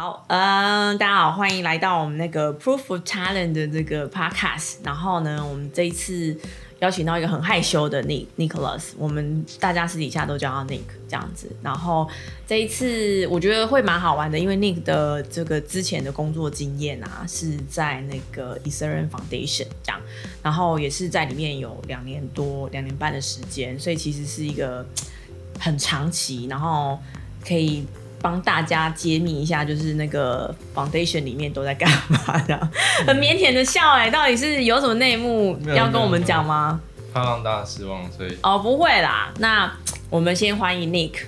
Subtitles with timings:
[0.00, 4.76] 好，嗯，大家好，欢迎来到我们那个 Proof of Talent 的这个 podcast。
[4.82, 6.34] 然后呢，我们这一次
[6.78, 11.54] 邀请到一个很害羞的 Nick Nicholas，我们大家私底下都叫他 Nick 这样子。
[11.60, 12.08] 然后
[12.46, 20.00] 这一次我觉得会蛮好玩的，因为 Nick 的这个之前的工作经验啊，是在那个 Ethereum Foundation 这样，
[20.42, 24.86] 然后也是在里面有两年多、两年半的时间，所以其实是一个
[25.58, 26.98] 很长期，然后
[27.46, 27.86] 可以。
[28.22, 32.56] 帮大家揭秘一下，就是那个 foundation 里面都在干嘛的，
[33.06, 36.80] 很腼腆的笑哎，到底是有什么内幕要跟我们讲吗？
[37.14, 39.72] 怕让大家失望，所以哦不会啦，那
[40.10, 41.22] 我们先欢迎 Nick，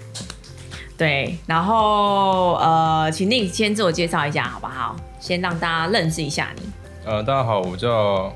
[0.97, 4.95] 对，然后呃，请 Nick 先自我介绍一下好不好？
[5.19, 6.63] 先让大家认识一下你。
[7.05, 8.33] 呃，大家好，我叫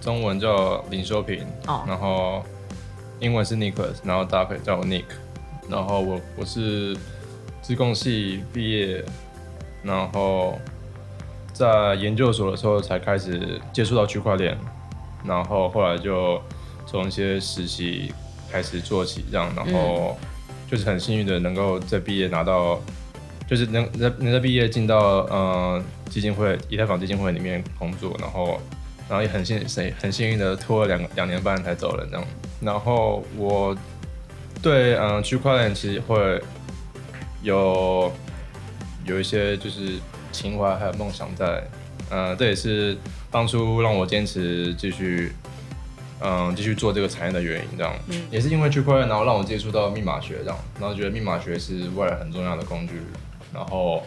[0.00, 2.42] 中文叫林修平，哦，然后
[3.20, 5.04] 英文是 Nicholas，然后大家可以叫我 Nick，
[5.68, 6.96] 然后我我是。
[7.64, 9.02] 自贡系毕业，
[9.82, 10.58] 然后
[11.54, 14.54] 在研究所的时候才开始接触到区块链，
[15.24, 16.38] 然后后来就
[16.84, 18.12] 从一些实习
[18.52, 20.14] 开始做起，这样，然后
[20.70, 22.78] 就是很幸运的能够在毕业拿到，
[23.48, 24.98] 就是能在能在毕业进到
[25.30, 28.60] 呃基金会以太坊基金会里面工作，然后
[29.08, 32.26] 然后也很幸很很幸运的拖了两两年半才走了这样，
[32.60, 33.74] 然后我
[34.60, 36.38] 对嗯区块链其实会。
[37.44, 38.10] 有
[39.04, 39.98] 有一些就是
[40.32, 41.62] 情怀还有梦想在，
[42.10, 42.96] 嗯，这也是
[43.30, 45.30] 当初让我坚持继续，
[46.20, 47.68] 嗯，继续做这个产业的原因。
[47.76, 47.94] 这样，
[48.30, 52.94] 也是因为区块链，然后让我接触到密码学，这样，然后觉得密码学是未来很重要的工具，
[53.52, 54.02] 然后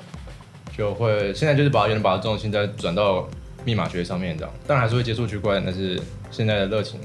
[0.76, 3.30] 就会现在就是把原来把重心再转到
[3.64, 7.00] 密码学上面，这样，当然还是会接触区块链，但是现在的热情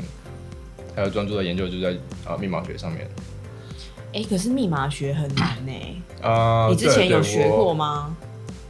[0.96, 1.94] 还有专注的研究就在
[2.24, 3.06] 啊密码学上面。
[4.14, 5.72] 哎，可是密码学很难呢。
[6.22, 8.14] 啊，你之前有学过吗？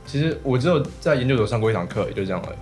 [0.07, 2.57] 其实我只有在研究所上过一堂课，也就这样而已。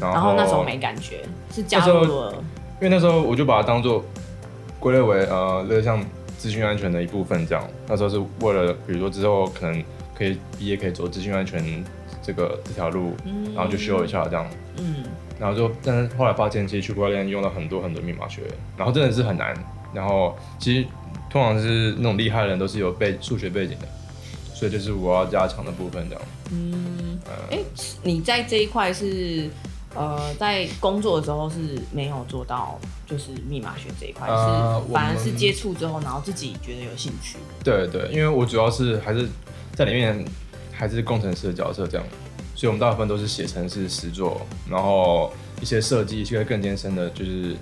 [0.00, 2.34] 然后那时候没感觉，是加入了。
[2.80, 4.04] 因为那时候我就把它当做
[4.78, 6.04] 归类为呃，类似像
[6.36, 7.64] 资讯安全的一部分这样。
[7.86, 9.82] 那时候是为了，比如说之后可能
[10.14, 11.84] 可以毕业可以走资讯安全
[12.22, 13.14] 这个这条路，
[13.54, 14.46] 然后就修一下这样。
[14.78, 15.04] 嗯。
[15.38, 18.42] 然后就，但是后来发现，其实区块链用了很多很多密码学，
[18.76, 19.54] 然后真的是很难。
[19.94, 20.86] 然后其实。
[21.28, 23.86] 通常是那种厉害的人都是有背数学背景的，
[24.54, 26.24] 所以就是我要加强的部分这样。
[26.52, 27.18] 嗯，
[27.50, 27.58] 哎，
[28.02, 29.50] 你在这一块是
[29.94, 31.56] 呃，在工作的时候是
[31.92, 37.36] 没有做到，就是密码学这一块，是反而是接触之后，然后自己觉得有兴趣。
[37.64, 39.28] 对对，因为我主要是还是
[39.74, 40.24] 在里面
[40.72, 42.06] 还是工程师的角色这样，
[42.54, 47.56] 所以我们大部分都是写程式实做，然后一些设计一些更艰深的，就是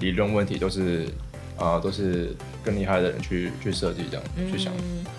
[0.00, 1.06] 理论问题都是。
[1.56, 4.72] 啊，都是更厉害的人去去设计这样去想。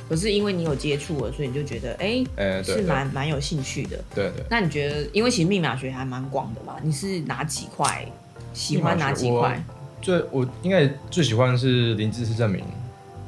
[0.10, 3.98] 可是因为你有接触了，所以你就觉得哎，是蛮蛮有兴趣的。
[4.14, 4.46] 对对。
[4.50, 8.06] 那你觉得，因为其实密码学还蛮广的嘛，你是哪几块
[8.54, 9.64] 喜欢哪几块？
[10.02, 12.64] 最我应该最喜欢是零知识证明。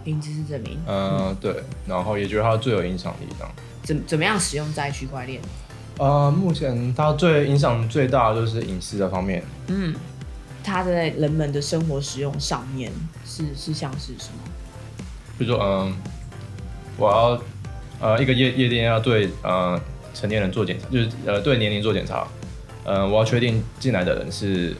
[0.03, 0.77] 零知识证明。
[0.87, 1.55] 嗯，对。
[1.87, 3.53] 然后也觉得它最有影响力这样。
[3.83, 5.41] 怎怎么样使用在区块链？
[5.97, 9.41] 呃，目前它最影响最大的就是隐私的方面。
[9.67, 9.95] 嗯。
[10.67, 12.91] 它在人们的生活使用上面
[13.25, 14.51] 是是像是什么？
[15.37, 15.95] 比如说，嗯，
[16.97, 17.41] 我要
[18.01, 19.79] 呃一个夜夜店要对呃
[20.13, 22.27] 成年人做检查，就是呃对年龄做检查，
[22.83, 24.75] 嗯，我要确定进来的人是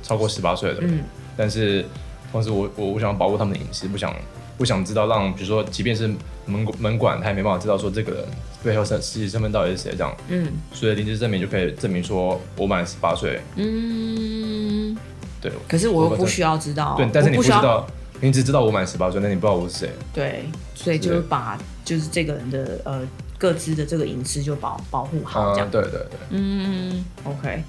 [0.00, 1.00] 超过十八岁的，嗯，
[1.36, 1.84] 但是
[2.30, 4.14] 同时我我我想保护他们的隐私，不想
[4.56, 6.06] 不想知道让比如说即便是
[6.46, 8.24] 门门管他也没办法知道说这个人
[8.62, 14.96] 背后身实际身份到底是谁这样，嗯，所以临时证明就可以证明说我满十八岁，嗯。
[15.42, 16.94] 对，可是我又不需要知道。
[16.96, 17.84] 对，但是你不知道，
[18.20, 19.90] 你只知道我满十八岁，那你不知道我是谁。
[20.14, 23.00] 对，所以就是把就是这个人的呃
[23.36, 25.68] 各自的这个隐私就保保护好，这样。
[25.68, 26.18] 对对对。
[26.30, 27.64] 嗯，OK。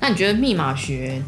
[0.00, 1.22] 那你觉得密码学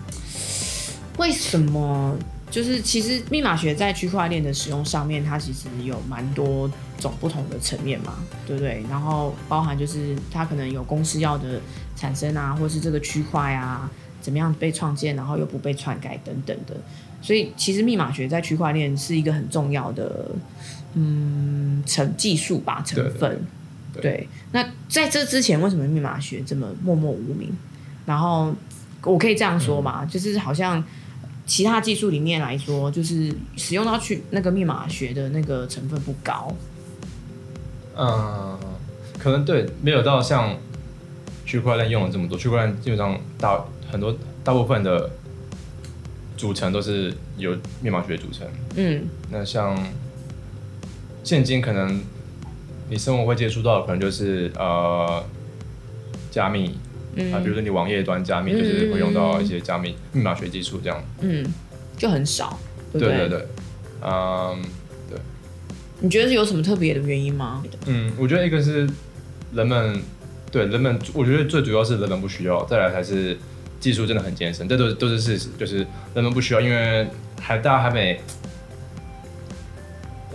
[1.16, 2.16] 为什么
[2.50, 6.69] 就是其实密码学在区块链的使用上面，它其实有蛮多
[6.99, 8.14] 种不同的层面嘛，
[8.44, 8.85] 对不对？
[8.90, 11.61] 然后包含就是它可能有公司要的
[11.94, 13.88] 产生啊，或是这个区块啊。
[14.25, 16.75] 怎么样被创建，然后又不被篡改等等的，
[17.21, 20.31] 所以其实密码学在区块链是一个很重要的，
[20.94, 23.43] 嗯，成技术吧成分。
[24.00, 27.53] 对，那在这之前，为什么密码学这么默默无名？
[28.06, 28.50] 然后
[29.03, 30.82] 我可以这样说嘛，就是好像
[31.44, 36.50] 其他技术里面来说，就是使用到去那个密码学的那个成分不高。
[37.94, 38.59] 嗯，
[39.19, 40.56] 可能对，没有到像
[41.44, 43.62] 区块链用了这么多，区块链基本上大。
[43.94, 44.12] 很多
[44.43, 45.08] 大部分的
[46.37, 48.44] 组成都是由密码学组成。
[48.75, 49.79] 嗯，那像
[51.23, 52.02] 现今可能
[52.91, 55.25] 你生活会接触到的可能就是呃
[56.29, 56.76] 加密
[57.32, 61.00] 啊，比如说你网页端加密，就是会用到一些加密密码学技术这样。
[61.20, 61.47] 嗯，
[61.97, 62.58] 就很少。
[62.93, 63.47] 对对对，
[64.02, 64.61] 嗯，
[65.08, 65.17] 对。
[66.00, 67.62] 你觉得是有什么特别的原因吗？
[67.87, 68.90] 嗯，我觉得一个是
[69.52, 70.02] 人们
[70.50, 73.38] 对人们，我觉得最主要是人们不需要，再来才是
[73.85, 77.07] 技术真的很艰深，这都是都是事实，就是人们不需要，因为
[77.39, 78.19] 还大家还没。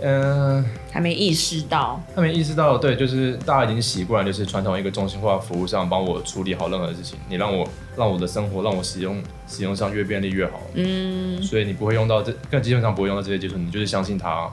[0.02, 14.50] 嗯，还没意识到，还没意识到，对，就是大家已经习惯，就是传统一个中心化服务上帮我处理好任何事情，你让我让我的生活让我使用使用上越便利越好，嗯，所以你不会用到这，更基本上不会用到这些技术，你就是相信它，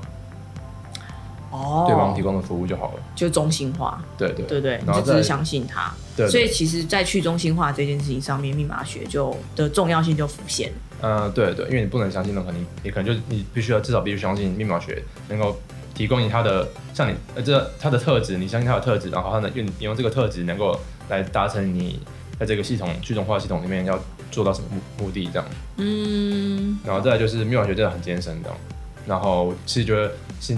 [1.50, 4.46] 哦，对方提供的服务就好了，就中心化，对对。
[4.48, 10.74] 对对，你就只是相信他，对，所以其实，在去中心化这件事情上面，密码学就的重要性就浮现。
[11.02, 15.56] 嗯，对对，因为你不能相信任何你，你可能就你必须要至少必须相信密码学能够
[15.94, 20.75] 提供你它的像你呃这它的特质，你相信它的特质，然后它能用你用这个特质能够
[21.08, 22.00] 来达成你
[22.40, 24.00] 在这个系统去中化系统里面要
[24.31, 25.48] 做到什么目目的这样。
[25.75, 28.58] 嗯，然后再来就是密码学真的很艰深这样，
[29.06, 30.12] 然后其实觉得
[30.42, 30.58] 是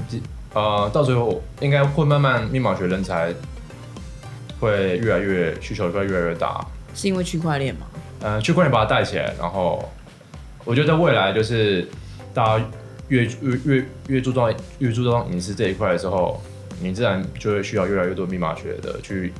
[0.54, 3.34] 呃到最后应该会慢慢密码学人才
[4.60, 7.88] 会越来越需求会越来越大，是因为区块链吗？
[8.22, 9.88] 呃，区块链把它带起来，然后。
[10.66, 11.88] 我觉得未来就是
[12.32, 12.66] 大家
[13.08, 16.40] 越越越越注重越注重隐私这一块的时候，
[16.80, 19.34] 你自然就会需要越来越多密码学的去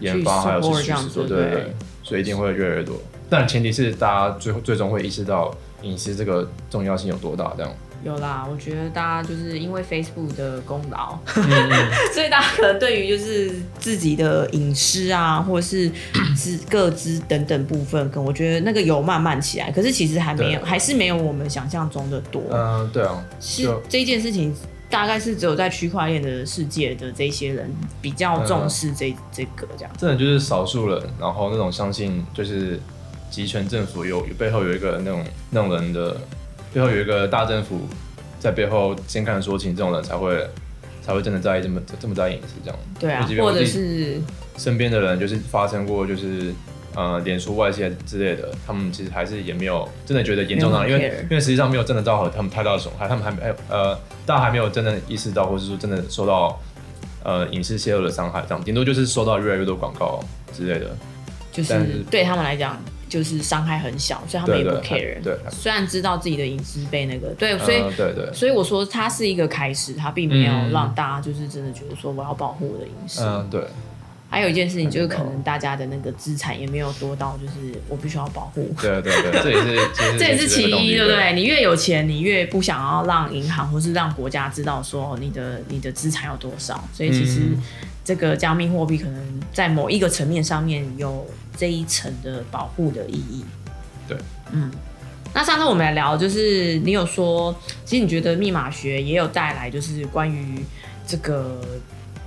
[0.00, 2.96] 研发，还有去实施，对对对，所以一定会越来越多。
[3.28, 7.70] 但前提是大家最后最终会意识到隐私这个重要性有多大，这样。
[8.04, 11.18] 有啦，我觉得大家就是因为 Facebook 的功劳，
[12.14, 15.90] 所以大家可能对于就是自己的隐私啊，或者是
[16.36, 22.40] 资各资等等部分，可我觉得那个有慢慢起来，可是其实还没有，还是没有我们想象中的多。
[22.52, 24.54] 嗯，对啊，是这件事情
[24.88, 27.68] 大概是只有在区块链的世界的这些人
[28.00, 29.92] 比较重视这这个这样。
[29.98, 32.80] 真的就是少数人，然后那种相信就是
[33.28, 36.16] 集权政府有背后有一个那种那种人的。
[36.72, 37.80] 背后有一个大政府
[38.38, 40.46] 在背后先看说情，这种人才会
[41.02, 42.78] 才会真的在意这么这么在意隐私这样。
[43.00, 44.20] 对啊，或者是
[44.56, 46.52] 身边的人就是发生过就是
[46.94, 53.94] 呃脸书外泄之类的，他们其实还是也没有真的觉得严重到，因为因为实际上没有真的造成他们太大的损害，他们还没呃
[54.26, 56.60] 大家还没有真的意识到，或者说真的受到
[57.24, 60.22] 呃隐私泄露的伤害这样，顶多就是收到越来越多广告
[60.52, 60.96] 之类的，
[61.50, 62.78] 就是对他们来讲。
[63.08, 65.22] 就是伤害很小，所以他们也不 care。
[65.22, 73.22] 对，虽然知道自己的隐私被那个，对，所以对对，所以我说它是一个开始，它并没有让大家就是真的觉得说我要保护我的隐私。
[73.22, 73.62] 嗯，对。
[74.30, 78.68] 还有一件事情就是可能大家的那个资产也没有多到，就是我必须要保护。
[78.78, 81.32] 对对对， 这也是这也是其一，对不对？
[81.32, 87.40] 你越有钱，你越不想要让银行或是让国家知道说你的你的资产有多少，所以其实
[88.08, 91.26] 这个加密货币可能在某一个层面上面有。
[91.58, 93.44] 这一层的保护的意义，
[94.06, 94.16] 对，
[94.52, 94.70] 嗯，
[95.34, 97.52] 那上次我们来聊，就是你有说，
[97.84, 100.64] 其实你觉得密码学也有带来，就是关于
[101.04, 101.60] 这个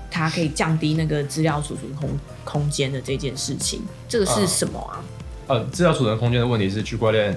[0.09, 2.09] 它可以降低那个资料储存空
[2.43, 4.99] 空间的这件事情，这个是什么啊？
[5.47, 7.33] 呃，资料储存空间的问题是区块链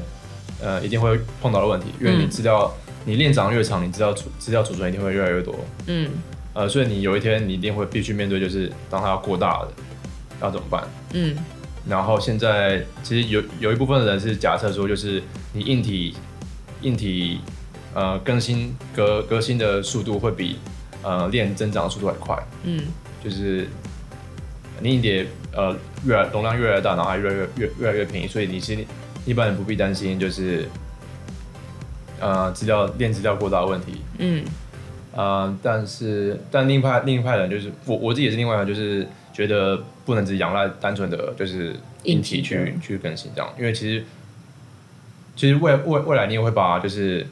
[0.60, 2.74] 呃一定会碰到的问题，因为你资料
[3.04, 5.54] 你链长越长，你资料储资料储存一定会越来越多，
[5.86, 6.10] 嗯，
[6.54, 9.72] 呃，所以你有一天你一定会必须面对，就是当它要过大了，
[10.40, 10.84] 要怎么办？
[11.12, 11.36] 嗯。
[11.86, 16.14] 然后现在其实有有一部分的人是假设说，就是你硬体
[16.80, 17.40] 硬体
[17.92, 20.58] 呃更新革革新的速度会比
[21.02, 22.84] 呃链增长的速度还快，嗯，
[23.22, 23.68] 就是
[24.80, 28.82] 你硬碟呃越来容量越来越大，然后还越来越越越来越便宜，所以你其实
[29.26, 30.66] 一般人不必担心就是
[32.18, 34.42] 呃资料链资料过大的问题，嗯，
[35.14, 39.06] 呃但是但另一派另一派人就是我我自己也是另外一派就是。
[39.34, 44.04] 觉得不能只仰赖单纯的就是硬体去去更新这样，因为其实
[45.34, 47.26] 其实未未未来你也会把就是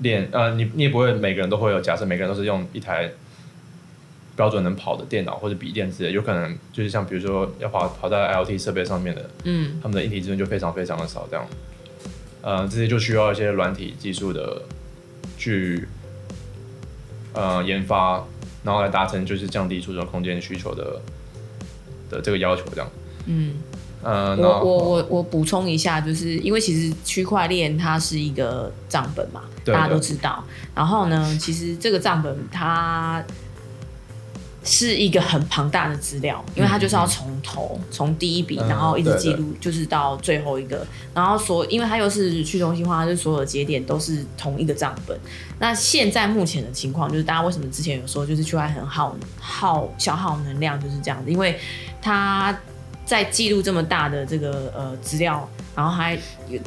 [0.00, 3.10] 练呃你你也不会每个人都会有假设每个人都是用一台
[4.36, 11.46] 标准能跑的电脑或者笔电之类，有可能就是像比如说要跑跑在 LT 设备上面的，嗯，他们的硬体资源就非常非常的少这样，
[12.42, 14.60] 呃这些就需要一些软体技术的
[15.38, 15.88] 去
[17.36, 18.24] 呃研发。
[18.64, 21.00] 然后来达成就是降低储存空间需求的
[22.10, 22.90] 的这个要求，这样。
[23.26, 23.54] 嗯，
[24.02, 30.42] 呃，我我我我补充一下，就是因为其实区块链它是一个账本嘛，大家都知道。
[30.74, 33.24] 然后呢，其实这个账本它
[34.66, 45.16] 是一个很庞大的资料，因为它就是要从头从第一笔，然后一直记录，就是到最后一个，然后所因为它又是去中心化，就是所有节点都是同一个账本。
[45.60, 51.56] 那现在目前的情况就是，大家为什么之前有说就是区块很耗耗消耗能量就是这样子，因为
[52.02, 52.58] 它
[53.04, 56.18] 在记录这么大的这个呃资料，然后还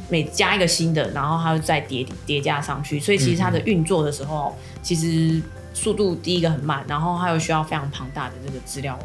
[0.08, 5.42] 每加一个新的，然后它又再叠叠加上去，所以其实它的运作的时候其实。
[5.82, 9.00] 速度第一个很慢，然后它又需要非常庞大的这个资料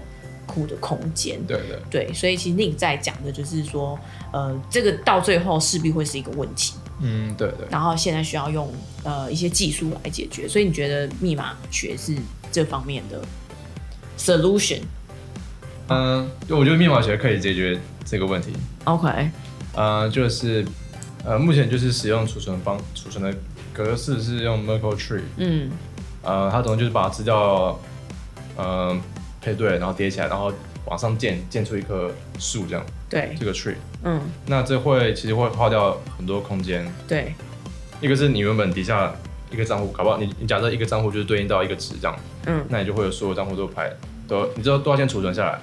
[0.44, 1.40] 库的空间。
[1.46, 3.96] 对对对，所以其实你在讲的就是说，
[4.32, 6.74] 呃，这个到最后势必会是一个问题。
[7.00, 7.66] 嗯，对对。
[7.70, 8.72] 然后现在需要用
[9.04, 12.16] 呃一些技术来解决，所以你觉得密码学是
[12.50, 13.22] 这方面的
[14.18, 14.80] solution？
[15.88, 18.52] 嗯，我觉得密码学可以解决这个问题。
[18.84, 19.30] OK。
[19.74, 20.64] 呃，就是
[21.24, 23.36] 呃，目前就是使用储存方储存的
[23.72, 25.22] 格式是用 Merkle Tree。
[25.36, 25.70] 嗯。
[26.24, 27.78] 呃，它总共就是把资料，
[28.56, 28.96] 呃，
[29.40, 30.52] 配对，然后叠起来，然后
[30.86, 32.84] 往上建，建出一棵树这样。
[33.08, 33.34] 对。
[33.38, 33.74] 这个 tree。
[34.02, 34.20] 嗯。
[34.46, 36.90] 那这会其实会花掉很多空间。
[37.06, 37.34] 对。
[38.00, 39.14] 一个是你原本底下
[39.50, 42.16] 一个账户，搞不好你你假设一个账户就是对应到一个值这样。
[42.46, 42.64] 嗯。
[42.68, 43.92] 那你就会有所有账户都排
[44.26, 45.60] 都，你知道都要先储存下来，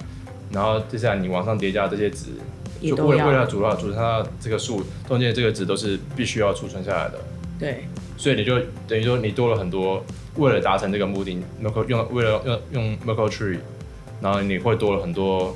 [0.52, 2.26] 然后接下来你往上叠加这些值，
[2.80, 7.18] 就为了为了主要储存它这个数中间这个值都是必须要储存下来的。
[7.58, 7.88] 对。
[8.22, 10.00] 所以你就等于说你多了很多。
[10.36, 13.58] 为了达成这个目的，Merkle 用为了用用 Merkle Tree，
[14.20, 15.54] 然后你会多了很多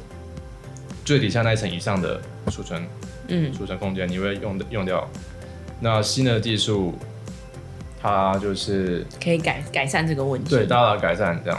[1.03, 2.21] 最底下那一层以上的
[2.51, 2.85] 储存，
[3.29, 5.09] 嗯，储存空间你会用用掉。
[5.81, 6.93] 那新的技术，
[8.03, 11.59] 它就是可以改改善这个问题，对，大大改善这样，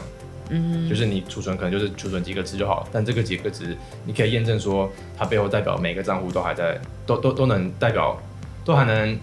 [0.50, 8.16] 嗯，就是你储存可能就是储存几个值就好，但这个几个值你可以验证说它背后代表每个账户都还在，都都都能代表，
[8.64, 9.18] 都还能。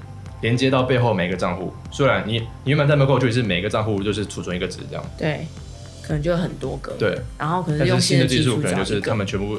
[0.44, 5.46] 连接到背后每个账户，虽然你你原本在 Merkle 就是每个账户就是储存一个值这样，对，
[6.02, 9.58] 可能就很多个，对，然后可能用新的技术，可能就是他们全部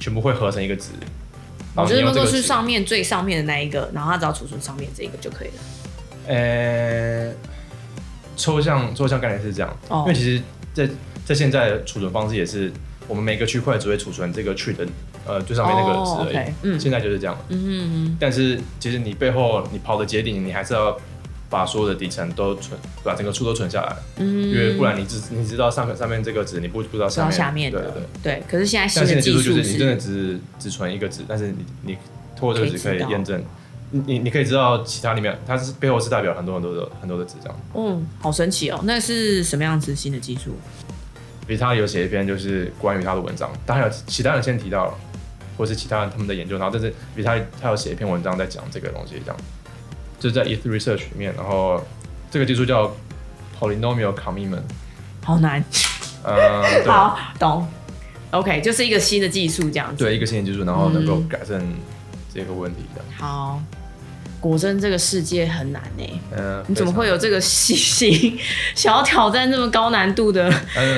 [0.00, 0.88] 全部会合成一个值。
[1.76, 5.54] 我觉得 Merkle 是上面最上面的那一个，然后它只要储存上面这一个就可以了。
[6.26, 7.32] 呃，
[8.36, 10.42] 抽象抽象概念是这样，因为其实
[10.74, 10.88] 在
[11.24, 12.72] 在现在储存方式也是，
[13.06, 14.84] 我们每个区块只会储存这个 tree 的。
[15.26, 16.52] 呃，最上面那个纸而已。
[16.62, 17.36] 嗯，现在就是这样。
[17.48, 20.96] 嗯嗯但是其实你背后你跑的节点，你还是要
[21.48, 23.96] 把所有的底层都存，把整个数都存下来。
[24.16, 24.50] 嗯。
[24.50, 27.32] 因为不然你只你知道上面上面这个值，你不不知道下面。
[27.32, 27.80] 下面的。
[27.80, 28.42] 对对对。
[28.48, 31.98] 可是现在新的技术就是你真的只只存一个值，但是你你
[32.36, 33.42] 通过这个值可以验证，
[33.90, 37.60] 你你你可以知道其他里面它是背后是代表很多很多的很多的值这样。
[37.74, 38.80] 嗯，好神奇哦！
[38.84, 40.52] 那是什么样子新的技术？
[41.46, 44.94] 比他有写一篇就是关于他的文章，当然有其他人先提到了。
[45.60, 49.36] 或是其他人他们的研究，然后但是比他他有写一篇文章在讲这个东西，这样，
[50.18, 51.86] 就是在 ETH Research 里面，然后
[52.30, 52.96] 这个技术叫
[53.60, 54.62] Polynomial Commitment，
[55.22, 55.62] 好难，
[56.24, 57.68] 呃，好懂
[58.30, 61.62] ，OK，就是一个新的技术这样子，对，一个新的技术，然后能够改善
[62.32, 63.02] 这个问题的。
[63.18, 63.60] 好，
[64.40, 68.38] 果真这个世界很难呢，嗯，你怎么会有这个信心
[68.74, 70.50] 想要挑战这么高难度的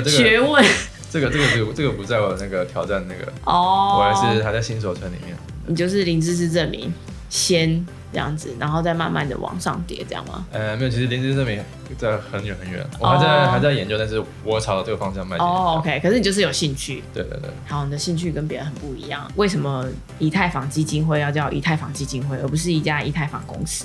[0.07, 0.65] 学问？
[1.13, 5.37] 这个这个这个这个不在我那个挑战那个哦，我还是还在新手村里面。
[5.67, 6.91] 你就是零知识证明，
[7.29, 10.47] 先这样子，然后再慢慢的往上叠，这样吗？
[10.51, 11.63] 呃，没有，其实零知识证明
[11.99, 15.47] 在很远很远，我还在还在研究，但是我朝着这个方向迈进。
[15.47, 17.05] 哦，OK，可是你就是有兴趣。
[17.13, 17.51] 对对对。
[17.67, 19.31] 好，你的兴趣跟别人很不一样。
[19.37, 19.87] 为什么
[20.19, 23.85] 以太坊基金会要叫以太坊基金会，而不是一家以太坊公司？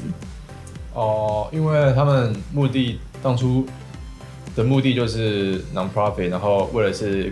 [0.93, 3.67] 哦，因为他们目的当初。
[4.57, 7.31] 的目的就是 non-profit，然后为了是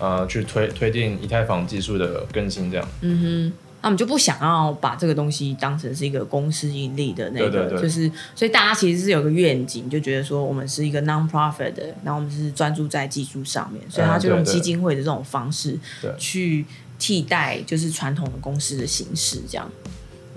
[0.00, 2.88] 呃去推推进以太坊技术的更新，这样。
[3.02, 15.78] 嗯哼，那我们就不想要把这个东西当成是一个公司盈利的那个，就是所以大家其实是有个愿景，就觉得说我们是一个 non-profit 的，然后我们是专注在技术上面，所以他就用基金会的这种方式
[16.16, 16.64] 去
[16.98, 19.70] 替代就是传统的公司的形式，这样。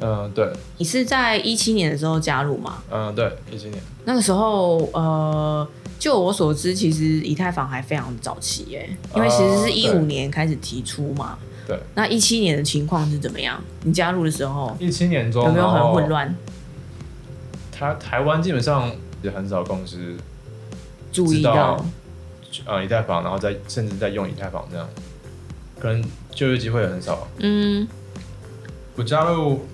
[0.02, 0.52] 嗯，对。
[0.78, 2.84] 你是在一七年的时候加入吗？
[2.92, 3.82] 嗯，对，一七年。
[4.04, 5.66] 那个时候，呃。
[6.00, 11.38] 就我所知，其实以太坊还非常早期耶，因为其实是一五年开始提出嘛。
[11.68, 11.78] 对。
[11.94, 13.62] 那一七年的情况是怎么样？
[13.84, 16.34] 你加入的时候，一七年中有没有很混乱？
[17.70, 18.90] 台台湾基本上
[19.22, 20.16] 也很少公司
[21.12, 21.84] 注意到，
[22.64, 24.88] 呃，以太坊，然后再甚至在用以太坊这样，
[25.78, 26.02] 可能
[26.32, 27.28] 就业机会也很少。
[27.40, 27.86] 嗯。
[28.96, 29.66] 我加入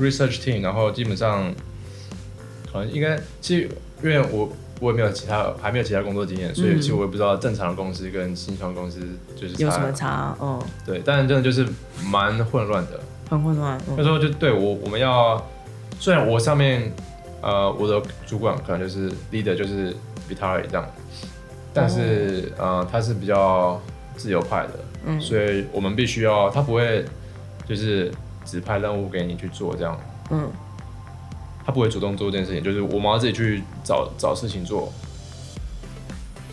[0.00, 1.54] research team，然后基本上
[2.72, 3.70] 可能应该其实
[4.02, 4.52] 因为我。
[4.80, 9.00] 我也没有其他，还没有其他工作经验，所以其实我也不知道正常的公司跟新创公司
[9.36, 10.34] 就是有什么差。
[10.40, 11.66] 嗯，对，但是真的就是
[12.06, 13.78] 蛮混乱的，很混乱。
[13.96, 15.40] 那时候就对我，我们要
[15.98, 16.90] 虽然我上面
[17.42, 19.94] 呃我的主管可能就是 leader 就是
[20.28, 20.88] Vitali 这样，
[21.74, 23.80] 但是呃，他是比较
[24.16, 24.72] 自由派的，
[25.04, 27.04] 嗯，所以我们必须要他不会
[27.68, 28.10] 就是
[28.44, 30.48] 指派任务给你去做这样，嗯，
[31.70, 34.92] 他不会主动做这件事情，就是我们要自己去找找事情做。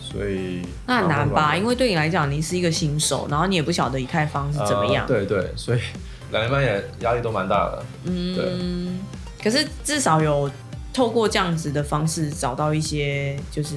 [0.00, 1.56] 所以那很难吧？
[1.56, 5.04] 因为对你来讲，你是一个新手，然后你也不晓得以太坊是怎么样。
[5.08, 5.80] 对对，所以
[6.30, 7.84] 两年半也压力都蛮大的。
[8.04, 9.42] 嗯，对。
[9.42, 10.48] 可是至少有
[10.94, 13.76] 透过这样子的方式找到一些，就是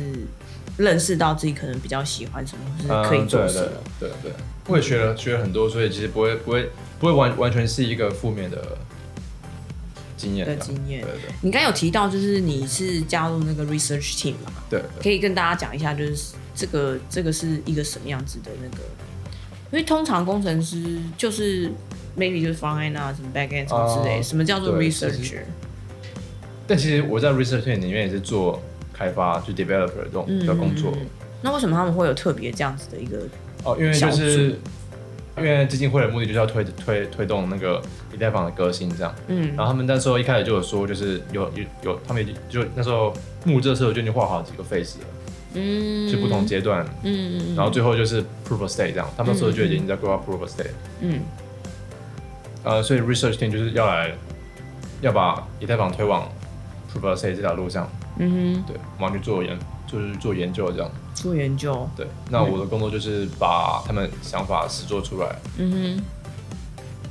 [0.77, 3.67] 认识到自己可能比较喜欢什么，是可以做什么。
[3.99, 4.31] 对对，
[4.67, 6.69] 我也学了学了很多，所以其实不会不会
[6.99, 8.77] 不会完完全是一个负面的。
[10.21, 11.03] 经验的经验，
[11.41, 14.51] 你刚有提到，就是你是加入那个 research team 嘛？
[14.69, 18.83] 对，可以跟大家讲一下，就是这个这个是一个什么样子的那个？
[19.71, 21.71] 因为通常工程师就是
[22.17, 25.41] maybe 就是 front end 啊，什么 back end 什么之类，什么叫做 researcher？
[26.67, 28.61] 但其实我在 research team 里面也是做
[28.93, 30.93] 开发，就 developer 这种的工作。
[31.41, 33.17] 那为什么他们会有特别这样子的一个？
[33.63, 34.59] 哦，因为就是。
[35.37, 37.81] 因为基金会的目的就是要推推推动那个
[38.13, 39.15] 以太坊的革新，这样。
[39.27, 39.47] 嗯。
[39.55, 43.13] 然后他们那时候一开始就有说，就是有有有，他们就那时候
[43.45, 45.05] 募这时候就已经画好几个 face 了。
[45.53, 46.11] 嗯。
[46.11, 46.85] 就不同阶段。
[47.03, 50.71] 嗯嗯然后最后就是 proof of stake 这样，他们那时候就已经在规划 proof of stake。
[50.99, 51.21] 嗯。
[52.63, 54.11] 呃，所以 research team 就是要来
[54.99, 56.27] 要把以太坊推往
[56.93, 57.89] proof of stake 这条路上。
[58.19, 58.63] 嗯哼。
[58.67, 59.57] 对，我们去做研，
[59.87, 60.91] 就是做研究这样。
[61.21, 65.35] 做研究，对，那我的工作就是把他们想法实做出来。
[65.57, 66.03] 嗯哼，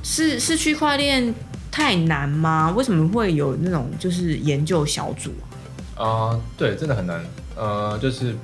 [0.03, 1.33] 是是区块链
[1.71, 2.73] 太难吗？
[2.75, 5.31] 为什么会有那种就是研究小组
[5.95, 6.03] 啊？
[6.05, 7.23] 啊，对，真的很难。
[7.55, 8.35] 呃，就是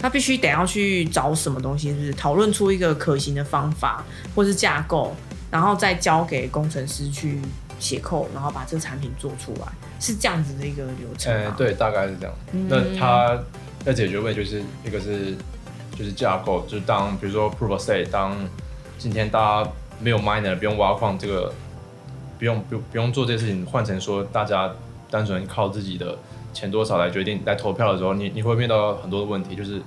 [0.00, 4.04] 他必须得要去找什么东西，就是讨论出一个可行的方法
[4.34, 5.14] 或是架构，
[5.48, 7.40] 然后再交给工程师去
[7.78, 9.68] 写扣，然后把这个产品做出来，
[10.00, 11.32] 是这样子的一个流程。
[11.32, 12.34] 呃，对，大概是这样。
[12.68, 13.38] 那他。
[13.84, 15.34] 要解决问题就是一个是
[15.96, 18.34] 就是架构，就是当比如说 proof of stake，当
[18.98, 21.52] 今天大家没有 miner，不用挖矿，这个
[22.38, 24.72] 不用不不用做这些事情，换成说大家
[25.10, 26.16] 单纯靠自己的
[26.52, 29.80] 钱多少来决定来投票的时候，你你会面到很多的问题，就是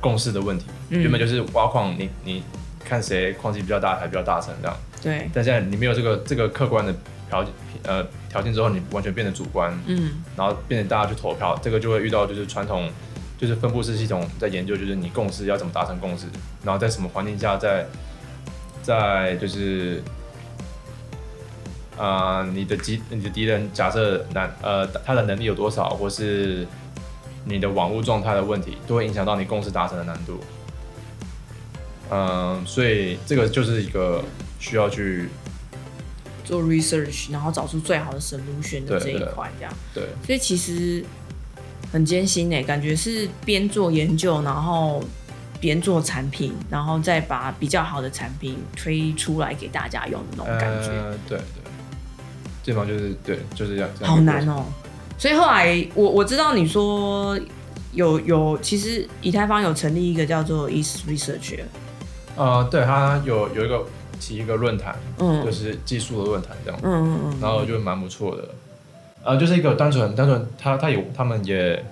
[0.00, 0.66] 共识的问题。
[0.88, 2.42] 原本就是挖矿，你你
[2.84, 4.76] 看谁矿机比较大，还比较大声这样。
[5.02, 5.30] 对。
[5.32, 6.92] 但现在你没有这个这个客观的
[7.28, 7.44] 条
[7.84, 9.72] 呃条件之后，你完全变得主观。
[9.86, 10.22] 嗯。
[10.36, 12.90] 然后变成大家去投票，这个就会遇到就是传统。
[13.38, 16.24] 就是分布式系统在研究，就是你共识要怎么达成共识，
[16.64, 17.86] 然后在什么环境下，在
[18.82, 20.02] 在就是
[21.98, 26.66] 啊，你的敌你的敌人假设难呃他的能力有多少，或是
[27.44, 30.40] 你的网络状态的问题，都会影响到你共识达成的难度。
[32.10, 34.24] 嗯，所以这个就是一个
[34.58, 35.28] 需要去
[36.42, 39.74] 做 research，然后找出最好的 solution 的这一块，这样。
[39.92, 40.04] 对。
[40.24, 41.04] 所以其实。
[41.92, 45.02] 很艰辛诶，感觉是边做研究，然后
[45.60, 50.90] 边做产品，然后再把比较好的产品推出来给大家用的那种感觉。
[51.28, 51.40] 对对，
[52.62, 53.90] 基本上就是对，就是这样。
[54.02, 54.64] 好难哦，
[55.16, 57.38] 所以后来我我知道你说
[57.92, 61.60] 有有，其实以太坊有成立一个叫做 East Research。
[62.36, 63.86] 呃，对，他有有一个
[64.20, 68.48] 起一个论坛，嗯，就是技术的论坛这样，嗯嗯嗯，然后就蛮不错的。
[69.26, 71.84] 呃，就是一个单纯单纯，他他有他们也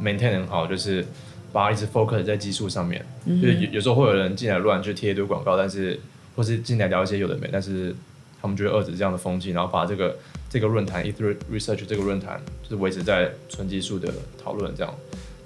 [0.00, 1.04] maintain 很好，就是
[1.52, 3.04] 把一直 focus 在技术上面。
[3.26, 5.98] 就是有有时候会有人进来乱，去贴一堆广告，但是
[6.36, 7.92] 或是进来聊一些有的没，但是
[8.40, 10.16] 他们就会遏制这样的风气，然后把这个
[10.48, 14.08] 这个论坛 e t h research 这个论坛就是维持在纯技术的
[14.40, 14.94] 讨论这样。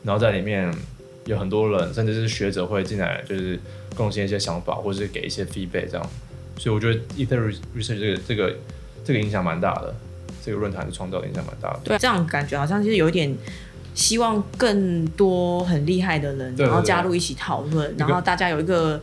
[0.05, 0.71] 然后在里面
[1.25, 3.59] 有很多人，甚至是学者会进来，就是
[3.97, 6.07] 贡献一些想法，或是给一些 feedback 这样。
[6.59, 8.57] 所以我觉得 e t h e r research 这个这个
[9.07, 9.95] 这个影响蛮大的。
[10.45, 13.37] 这个论坛的创造影响蛮大的，对，这样感觉好像就是有一点
[13.95, 19.01] 希望更多很厉害的人，然后加入一起讨论，然后大家有一个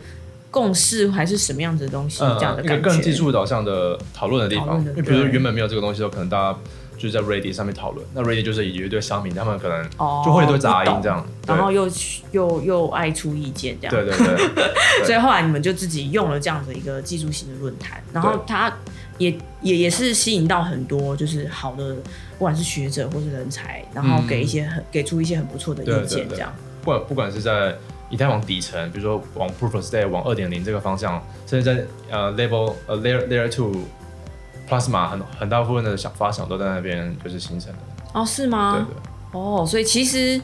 [0.49, 2.89] 共识，还是什么样子的东西，这样的感觉。
[2.89, 6.57] 更技术导向的讨论的地方，因为比如说原本没有这个东西，的时候可能大家
[6.97, 9.87] 就是在 Ready 上面讨论，那 Ready 就是有一堆商品，他们可能
[10.23, 11.87] 就会一堆杂音这样，然后又
[12.31, 14.17] 又又爱出意见这样，对对
[14.55, 18.73] 对，所以后来你们就自己用了这样的一个技术型的论坛，然后它。
[19.17, 21.95] 也也也是吸引到很多就是好的，
[22.37, 26.53] 不管是学者或是人才，然后给一些很给出一些很不错的意见，这样。
[26.81, 27.75] 不管不管是在
[28.09, 33.73] 以太网底层，比如说往 Proof of Stake 往二点零这个方向，甚至在呃 Level 呃 Layer Layer Two
[34.69, 37.79] Plasma 很很大部分的想发想都在那边就是形成的。
[38.13, 38.73] 哦，是吗？
[38.73, 39.39] 对对。
[39.39, 40.41] 哦，所以其实。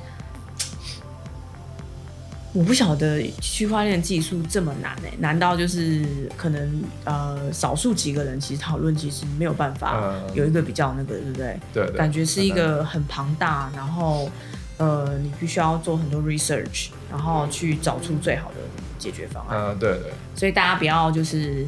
[2.54, 6.06] 我不晓得区块链技术这么难哎，难道就是
[6.38, 11.60] 可能呃少数几个人其实讨论其实没有办法有一个比较那个对不对？
[11.74, 14.30] 对，感觉是一个很庞大，然后
[14.78, 18.58] 呃，你必须要做很多 research，然后去找出最好的
[19.00, 19.58] 解决方案。
[19.58, 20.12] 嗯，对对。
[20.36, 21.66] 所以大家不要就是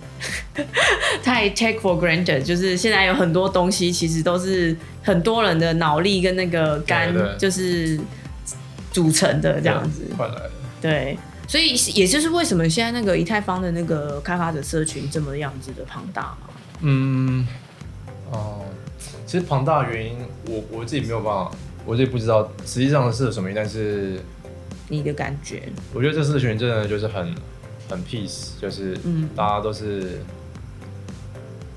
[1.26, 8.00] 太 take for granted，就是现在有很多东西其实都是很多人的脑力跟那个肝就是
[8.92, 10.06] 组成的这样子。
[10.16, 10.52] 换来的。
[10.82, 16.50] 对，所以也就是为什么现在那个以太坊的那个开发者社群这么样子的庞大嘛？
[16.82, 17.48] 嗯，
[18.32, 18.66] 哦，
[19.26, 21.52] 其实庞大的原因，我我自己没有办法。
[21.88, 24.20] 我自己不知道实际上是什么，但是
[24.88, 27.36] 你的感觉，我觉得这社群真的就是很
[27.88, 28.98] 很 peace，就是
[29.36, 30.20] 大家都是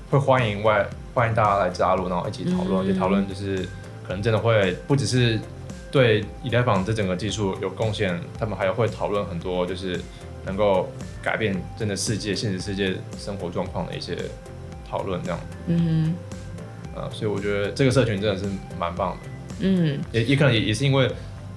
[0.09, 0.83] 会欢迎外
[1.13, 3.57] 欢迎大家来加入，然后一起讨论，而且讨论就是
[4.03, 5.39] 可能真的会不只是
[5.91, 9.99] 对以太坊这整个技术有贡献，他们还会讨论很多就是
[10.45, 10.89] 能够
[11.21, 14.17] 改变真的世界现实世界生活状况的一些
[14.89, 16.15] 讨论，这样，嗯，
[16.95, 18.45] 呃，所以我觉得这个社群真的是
[18.79, 19.29] 蛮棒的。
[19.61, 21.11] 嗯，也也可能也也是因为，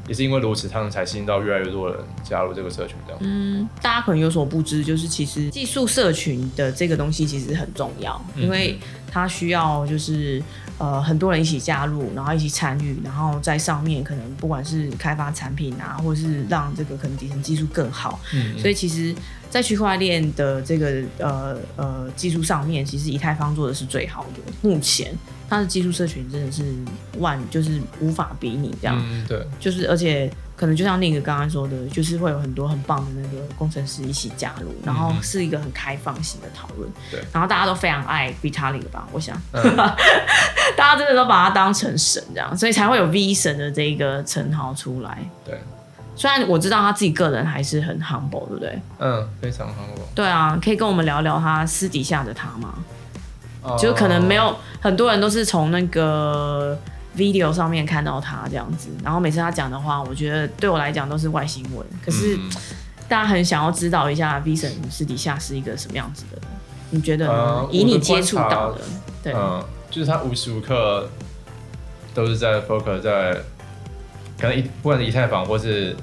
[0.08, 2.96] 也是因为如此，他们才吸引到越来越多人加入这个社群。
[3.06, 8.76] 这样，嗯，大家可能有所不知，就是其实技术社群的这个东西其实很重要，因为
[9.10, 10.42] 它需要就是
[10.82, 18.18] 呃很多人一起加入，然后一起参与，然后在上面可能不管是开发产品啊，或者是让这个可能底层技术更好。
[18.34, 19.14] 嗯，所以其实，
[19.52, 25.14] 在区块链的这个呃呃技术上面，其实以太坊做的是最好的，目前。
[25.50, 26.64] 它的技术社群真的是
[27.18, 28.96] 万，就是无法比拟这样。
[28.98, 36.90] 嗯，对，就是而且可能就像那个刚刚说的，就是会有很多很棒的那个工程师一起加入，然后是一个很开放型的讨论。
[37.10, 39.38] 对，然后大家都非常爱 Vitalik 吧，我想，
[40.74, 45.18] 大家真的都把他当成神这样，所以才会有 V 神的这个称号出来。
[45.44, 45.60] 对，
[46.22, 48.80] 虽然我知道他自己个人还是很 humble，对不对？
[49.00, 50.04] 嗯，非常 humble。
[50.14, 52.74] 对啊，可以跟我们聊聊他私底下的他吗？
[53.76, 56.78] 就可能没有很多人都是从那个
[57.16, 61.84] video 上面看到他这样子，然后每次他讲的话，我觉得对我来讲都是外星文。
[62.04, 62.38] 可是
[63.08, 66.40] 大家很想要知道一下 Vison 私底下是一个什么样子的，
[66.90, 67.66] 你觉得？
[67.72, 68.80] 以你接触到的，
[69.24, 69.34] 对，
[69.90, 71.08] 就是他无时无刻
[72.14, 73.32] 都是在 focus 在，
[74.38, 75.96] 可能一不管是以太坊或是。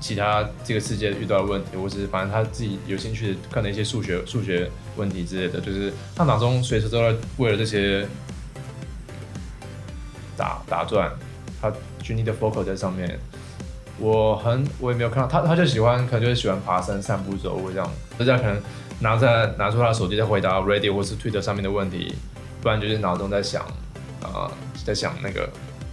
[0.00, 8.06] 其他这个世界遇到的问题，或是反正他自己有兴趣的看的一些数学数学问题之类的，就是他脑中随时都在为了这些
[10.36, 11.12] 打打转，
[11.60, 11.70] 他
[12.02, 13.18] 全力的 focus 在上面。
[13.98, 17.86] 我很我也没有看到他，他就喜欢可能就是喜欢爬山、散步、走路这样。
[18.16, 18.58] 大家可能
[19.00, 22.14] 拿在拿出他的手机在回答 radio 或是 Twitter 上面的问题，
[22.62, 23.62] 不然就是脑中在想
[24.22, 24.50] 啊，
[24.86, 25.46] 在想那个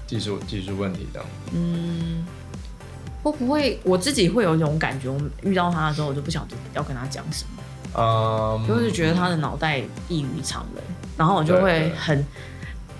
[0.07, 1.27] 技术技术问题这样。
[1.53, 2.25] 嗯。
[3.31, 7.63] 会不会我自己会有一种感觉，我遇到他的时候，我就不晓得要跟他讲什么，
[7.97, 10.83] 嗯，就是觉得他的脑袋异于常人，
[11.17, 12.25] 然后我就会很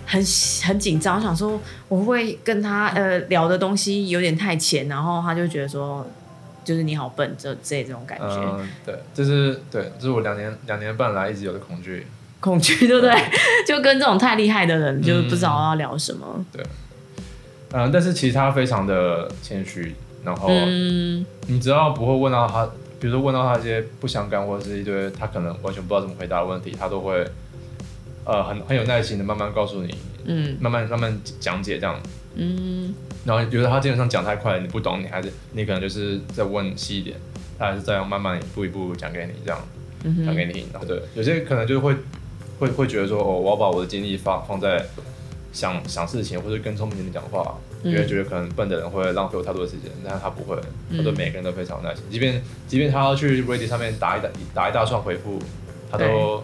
[0.05, 0.23] 很
[0.63, 6.07] 很紧张，想说我会跟他呃聊的东西有点太浅，然后他就觉得说
[6.63, 12.07] 就是你好笨，这这这种感觉，嗯，对，这是对，这是我两年两年半来一直有的恐惧，
[12.39, 13.13] 恐惧对不对？
[13.67, 16.65] 就跟这种太厉害的人，就不知道要聊什么，对，
[17.73, 19.95] 嗯，但是其实他非常的谦虚。
[20.23, 20.49] 然后，
[21.47, 22.65] 你只要不会问到他，
[22.99, 27.25] 比如说问到他一些不相干或者是一堆他可能完全不知道怎么回答的问题，他都会，
[28.25, 31.97] 呃，很很有耐心的慢慢告诉你，嗯，慢慢慢慢讲解这样，
[32.36, 37.15] 嗯，然后觉得他基本上讲太快，你不懂，你还是你可能就是再问细一点，
[37.58, 39.60] 他还是这样慢慢一步一步讲给你这样，
[40.25, 40.65] 讲给你听。
[40.86, 41.95] 对，有些可能就会
[42.60, 44.86] 会会觉得说，哦，我要把我的精力放放在
[45.53, 47.58] 想想事情或者跟聪明人讲话。
[47.83, 50.57] 因为觉得可能笨的人会浪费我太多的时间，但是他不会，
[50.95, 52.03] 他对每个人都非常耐心。
[52.09, 55.39] 即便即便他要去 Reddit 上面打一打打一大串回复，
[55.91, 56.43] 他都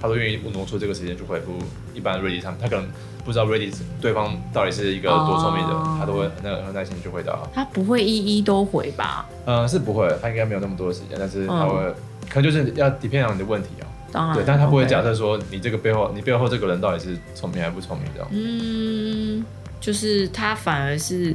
[0.00, 1.58] 他都愿意挪出这个时间去回复
[1.94, 2.56] 一般 Reddit 上。
[2.60, 2.86] 他可能
[3.24, 7.38] 不知道 Reddit 对方到底是一个多聪明的，他都会很很耐心去回答。
[7.52, 9.28] 他不会一一都回吧？
[9.46, 11.92] 嗯，是不会，他应该没有那么多的时间，但是他会，
[12.30, 13.84] 可能就是要 depend on 你的问题啊。
[14.10, 18.28] 当然，对，但他不会假设说你这个背后，你背后这个人到底是聪明还是不聪明这样。
[18.30, 19.44] 嗯。
[19.80, 21.34] 就是他反而是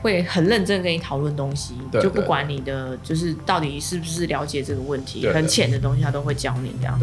[0.00, 6.98] 会很认真跟你讨论东西，就不管你的就是到底是不是了解这个问题，很浅的东西他都会教你这样，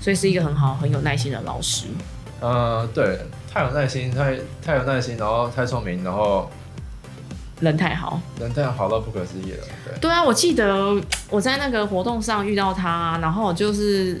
[0.00, 1.86] 所以是一个很好很有耐心的老师。
[2.40, 3.18] 呃，对，
[3.52, 6.50] 太有耐心，太太有耐心，然后太聪明，然后
[7.60, 9.64] 人太好，人太好到不可思议了。
[9.84, 10.94] 对，对啊，我记得
[11.30, 14.20] 我在那个活动上遇到他，然后就是。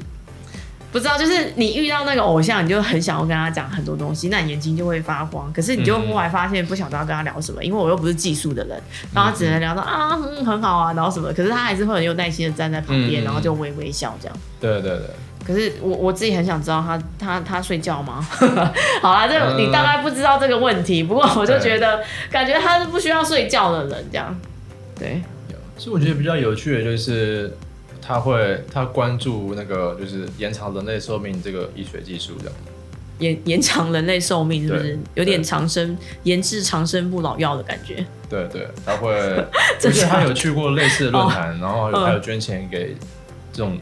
[0.94, 5.52] 不知道，就是你遇到那个偶像，你就很想要跟他讲很多东西，那眼睛就会发光。
[5.52, 8.80] 可是你就后来发现不晓得要跟他聊什么，因为我又不是技术的人，
[9.12, 10.10] 然后只能聊到啊，
[10.46, 11.32] 很好啊，然后什么。
[11.32, 14.36] 可是他还是会很有耐心的站在旁边，然后就微微笑这样。
[14.60, 15.10] 对对对，
[15.44, 18.24] 可是我我自己很想知道他他他睡觉吗？
[19.02, 24.40] 好啦，这你大概不知道这个问题，不过我就觉得感觉他是不需要睡觉的人，这样。
[24.96, 25.20] 对。
[25.76, 27.52] 其实我觉得比较有趣的就是
[28.06, 32.54] 他会他关注那个就是延长人类寿命这个医学技术这样。
[33.20, 38.04] 延延长人类寿命是不是有点长生研制长生不老药的感觉？
[38.28, 39.14] 对对，他会，
[39.84, 42.96] 而且他有去过类似的论坛，然后还有捐钱给
[43.52, 43.78] 这种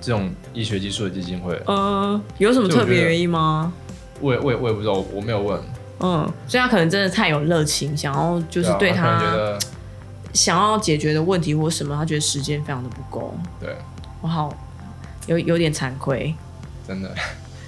[0.00, 1.60] 这种医学技术的基金会。
[1.66, 3.72] 呃，有什么特别原因吗？
[4.20, 5.60] 我也我也我也不知道，我没有问。
[5.98, 9.58] 嗯，所以他可能真的太有热情，想要就是对他
[10.32, 13.34] 想要解决的问题或什么，他觉得时间非常的不够。
[13.60, 13.76] 对，
[14.20, 14.56] 我好
[15.26, 16.34] 有有点惭愧，
[16.86, 17.14] 真的。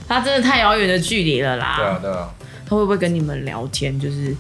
[0.08, 1.76] 他真的太遥远的距离了啦。
[1.76, 2.34] 对啊，对啊。
[2.66, 3.98] 他会不会跟你们聊天？
[3.98, 4.34] 就是，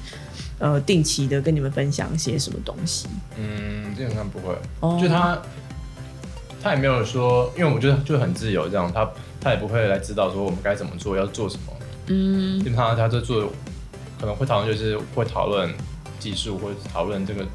[0.58, 3.06] 呃，定期的跟你们分享一些什么东西？
[3.38, 4.54] 嗯，基本上不会。
[4.80, 4.98] 哦。
[5.00, 5.40] 就他，
[6.62, 9.08] 他也没有说，因为我觉得就很自由这样，他
[9.40, 11.72] 他也不会来指导说我们该怎么做，要做什么。
[12.08, 12.58] 嗯。
[12.60, 13.50] 因为他他在做，
[14.20, 15.72] 可能会讨论就是会讨论
[16.18, 17.46] 技术，或者讨论这个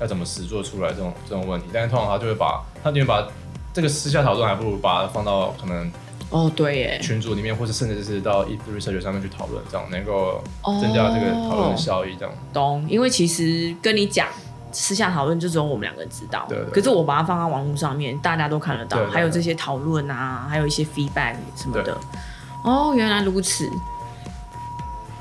[0.00, 1.66] 要怎么实做出来这种这种问题。
[1.72, 3.26] 但是通常他就会把，他宁愿把
[3.72, 5.90] 这个私下讨论，还不如把它放到可能。
[6.30, 12.34] 哦，对耶，群组里面，或者甚至是到 e research 上面去讨论，这样能够增加这个讨论的效益，这样。
[12.52, 14.26] 懂，因为其实跟你讲
[14.72, 16.44] 私下讨论，就只有我们两个人知道。
[16.48, 16.58] 对。
[16.72, 21.96] 可是我把它放在网络上面，大家都看得到，还有这些讨论啊，还有一些 feedback 什么的。
[22.64, 23.70] 哦，原来如此，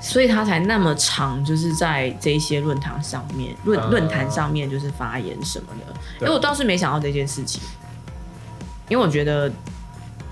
[0.03, 5.93] 所以他才那么长，就是在这些论坛上面，论论坛上面就是发言什么的。
[6.19, 7.61] 因为我倒是没想到这件事情，
[8.89, 9.51] 因为我觉得。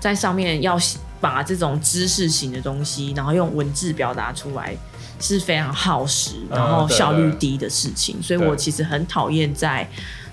[0.02, 0.76] 在上面要
[1.20, 4.76] 把这种知识型的东西，然后用文字表达出来，
[5.20, 8.20] 是非常耗时，然后效率低的事情。
[8.20, 9.88] 所以我其实很讨厌在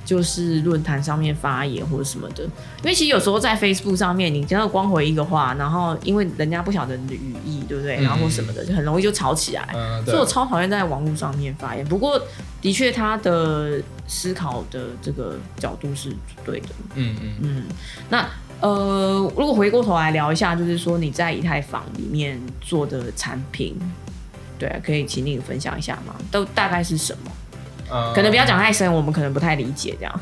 [0.09, 2.43] 就是论坛上面发言或者什么的，
[2.81, 8.01] 因为其实有时候在 Facebook 上面，你真的光回一个话，然后因为人家不晓得你的语义，对不对？
[8.01, 9.69] 然后或什么的，就很容易就吵起来。
[10.03, 11.85] 所以我超讨厌在网络上面发言。
[11.85, 12.19] 不过
[12.59, 16.09] 的确，他的思考的这个角度是
[16.43, 16.69] 对的。
[16.95, 17.63] 嗯嗯嗯，
[18.09, 18.27] 那。
[18.61, 23.73] 呃，如果回过头来聊一下，就是说你在以太坊里面做的产品，
[24.57, 26.13] 对，啊可以请你分享一下吗？
[26.29, 27.31] 都大概是什么？
[28.13, 30.19] 可能不要讲太深，我们可能不太理解这样。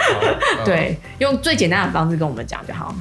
[0.64, 2.94] 对，用最简单的方式跟我们讲就好。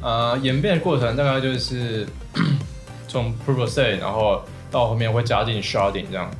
[0.00, 2.06] 呃，演变的过程大概就是
[3.08, 6.30] 从 Proof of Stake，然后到后面会加进 Sharding 这样，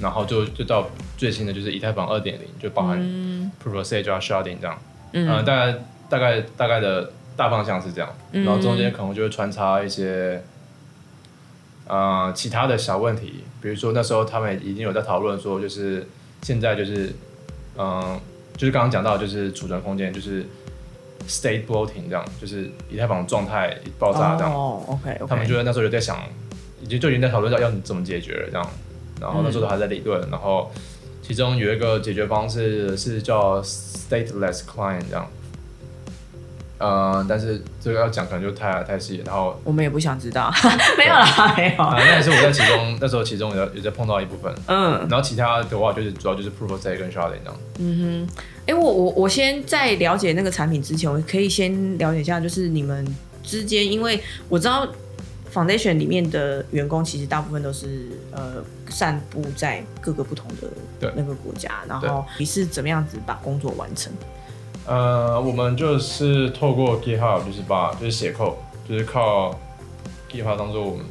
[0.00, 2.98] 然后就就到最新的就是以太坊二点零，就包含
[3.62, 4.78] Proof of Stake 加 Sharding 这样。
[5.12, 5.74] 嗯，大概
[6.08, 7.12] 大概大概的。
[7.36, 10.42] 大方向是这样，然后中间可能就会穿插一些，
[11.86, 16.08] 呃，其他的小问题，比如说那时候他们已经有在讨论说，就是
[16.42, 17.12] 现在就是，
[17.76, 18.20] 嗯，
[18.56, 20.44] 就是刚刚讲到就是储存空间就是
[21.28, 24.52] state bloating 这样，就是以太坊状态爆炸这样。
[24.52, 26.18] 哦，OK，他们就在那时候就在想，
[26.82, 28.70] 已经就已经在讨论要要怎么解决了这样，
[29.20, 30.70] 然后那时候都还在理论，然后
[31.22, 35.28] 其中有一个解决方式是叫 stateless client 这样。
[36.78, 40.52] 呃，但是这个要讲可能就太太细，然后我们也不想知道，
[40.98, 41.76] 没有啦，没有。
[41.78, 47.56] 那也是我在其中，那时候其中有有在碰到一部分，嗯，然后其他的话就是主要就是 proof of stake 跟 sharding 这样。
[47.78, 53.06] 嗯哼，哎，我我我先在了解那个产品之前，我可以先了解一下，就是你们
[53.42, 54.86] 之间，因为我知道
[55.54, 60.46] foundation 里面的员工其实大部分都是呃散布在各个不同
[61.00, 64.12] 的那个国家，然后你是怎么样子把工作完成？
[64.86, 68.54] 呃，我们就是透过 GitHub，就是把就是写 code，
[68.88, 69.50] 就是靠
[70.30, 71.04] GitHub 当做我们。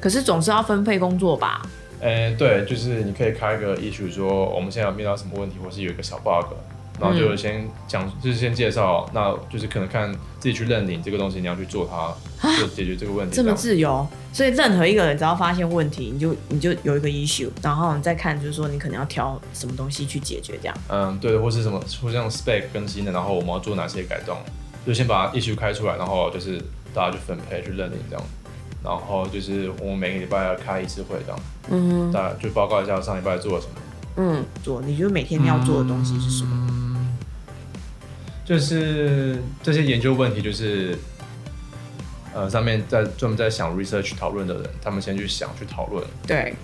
[0.00, 1.62] 可是总是要分配工作吧？
[2.00, 6.54] 呃，对，就是你可以开一个 issue，说我们现在有遇到什么问题，或是有一个小 bug。
[7.00, 13.36] 然后就先讲，就是先介绍，那就是可能看自己去认领这个东西，你要去做它，就解决这个问题。
[13.36, 20.76] 这么自由，所以任何一个人只要发现问题，你就你就有一个 issue，然后你再看，就是说你可能要挑什么东西去解决这样。
[20.88, 24.38] 嗯，对，或是什么或像 spec 更新的，然后我们要做哪些改动，
[24.86, 26.58] 就先把 issue 开出来，然后就是
[26.94, 28.24] 大家去分配去认领这样，
[28.82, 33.74] 然后就是我们每个礼拜要开一次会这样，嗯，大家就报告一下上礼拜做了什么。
[34.18, 36.85] 嗯，做，你觉得每天要做的东西是什么？
[38.46, 40.96] 就是这些研究问题，就是
[42.32, 46.54] 呃，上面在专门在想 research 讨论的人，他们先去想去讨论，对，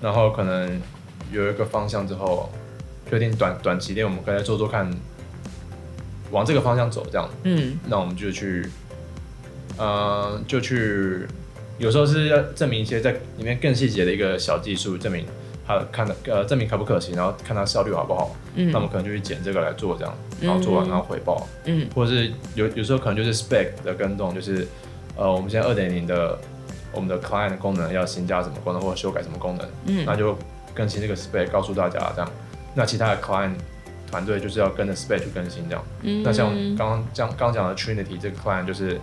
[0.00, 0.80] 然后可能
[1.30, 2.50] 有一个方向之后，
[3.08, 4.90] 确定短短期内我们可以来做做看，
[6.32, 8.68] 往这个方向走这样，嗯，那我们就去，
[9.76, 11.26] 呃，就去，
[11.78, 15.24] 有时候是要证明一些在里面更细节的一个小技术，证明。
[15.92, 24.66] 看的呃证明可不可行，然后看它效率好不好，嗯，那我们可能就去捡这个来做这样，然后做完然后回报，嗯，或者是有有时候可能就是 spec 的跟动，就是
[25.16, 26.38] 呃，我们现在二点零的
[26.92, 30.36] 我们的 client 功能要新加什么功能或者修改什么功能，嗯，那就
[30.74, 32.30] 更新这个 spec 告诉大家这样。
[32.74, 33.54] 那其他的 client
[34.10, 35.84] 团队就是要跟着 spec 去更新这样。
[36.02, 39.00] 嗯，那像刚刚讲刚讲的 Trinity 这个 client 就是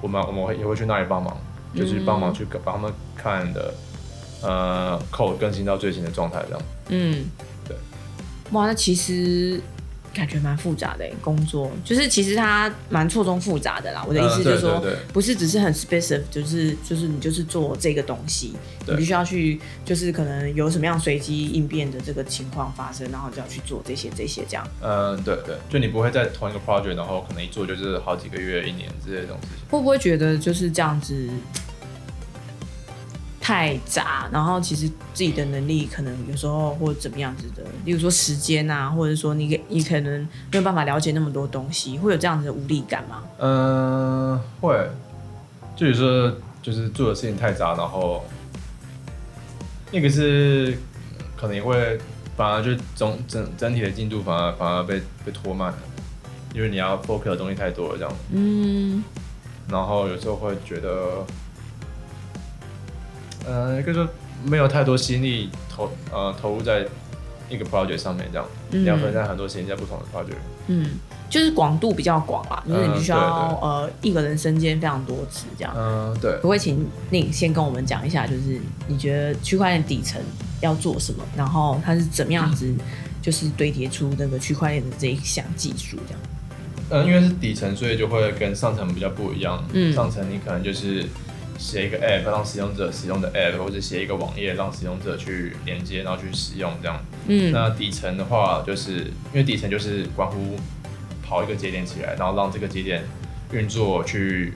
[0.00, 1.36] 我们我们会也会去那里帮忙，
[1.74, 3.72] 就是帮忙去帮他们看的
[4.42, 6.62] 呃 code 更新到最新的状态这样。
[6.88, 7.24] 嗯，
[7.66, 7.76] 对。
[8.52, 9.60] 哇，那其实。
[10.14, 14.02] 感觉蛮复杂的工作，就是其实它蛮错综复杂的啦。
[14.08, 18.54] 我的意思就是说，不是只是很 specific，就是就是你就是做这个东西，
[18.86, 24.66] 你必须要去，就是可能有什么样随机应变的这个情况发生，然后就要去做这些这些这样。
[24.80, 29.48] 嗯，对对，就你不会在同一个 project，然后可能一做就是好几个月、一年之类的东西。
[29.70, 31.28] 会不会觉得就是这样子？
[33.46, 43.22] 太杂，然后其实自己的能力可能有时候或怎么样子的，例如说时间啊，或者说你你可能没有办法了解那么多东西，会有这样子的无力感吗？
[43.38, 44.90] 嗯，会，
[45.76, 48.24] 就有时候就是做的事情太杂，然后
[49.92, 50.76] 那个是
[51.36, 51.96] 可能也会
[52.36, 55.78] 反而就总整整体的进度反而反而被被拖慢了，
[56.52, 58.12] 因为你要 focus 的东西太多了这样。
[58.32, 59.04] 嗯，
[59.70, 61.24] 然后有时候会觉得。
[63.46, 64.06] 呃，可以说
[64.44, 66.84] 没有太多心力投呃投入在
[67.48, 70.38] 一个 project 上面，这样你要分散很多时间在不同的 project。
[70.66, 70.84] 嗯，
[71.30, 73.18] 就是广度比较广啦，就是你必须要
[73.62, 75.72] 呃一个人身兼非常多职这样。
[75.76, 76.36] 嗯，对。
[76.42, 80.20] 不会请你先跟我们讲一下，就是你觉得区块链底层
[80.60, 82.74] 要做什么，然后它是怎么样子，
[83.22, 86.20] 就是堆叠出那个区块链的这一项技术这样。
[86.90, 89.64] 嗯，因为是底层，所以就会跟上层比较不一样。
[89.72, 91.06] 嗯，上层你可能就是。
[91.58, 97.04] 写一个 app 让使用者使用的 app，或者写一个网页让使用者去连接，然后去使用这样。
[97.28, 98.92] 嗯，那底层的话，就是
[99.32, 100.56] 因为底层就是关乎
[101.22, 103.04] 跑一个节点起来，然后让这个节点
[103.52, 104.52] 运作，去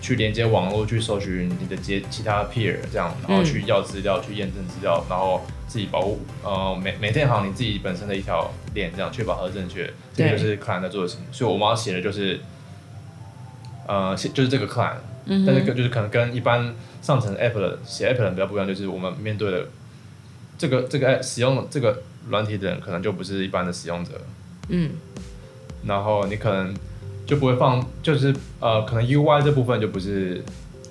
[0.00, 9.92] 去连接网络，去搜寻你的接其他 peer 这样，然后去要资料，去验证资料，然后自己保护呃每每天好你自己本身的一条链，这样确保它正确。
[10.14, 11.24] 这个就是 client 在做的事情。
[11.30, 12.40] 所以我们要写的就是
[13.88, 14.98] 呃，就是这个 client。
[15.44, 19.66] 但是跟就是可能跟一般上层 app 的写 app 的人比较不一样，就是我们面对的
[20.56, 24.12] 这个这个使用这个软体的人，可能就不是一般的使用者。
[24.68, 24.92] 嗯。
[25.84, 26.74] 然后你可能
[27.26, 30.42] 就不会放，就是呃，可能 UI 这部分就不是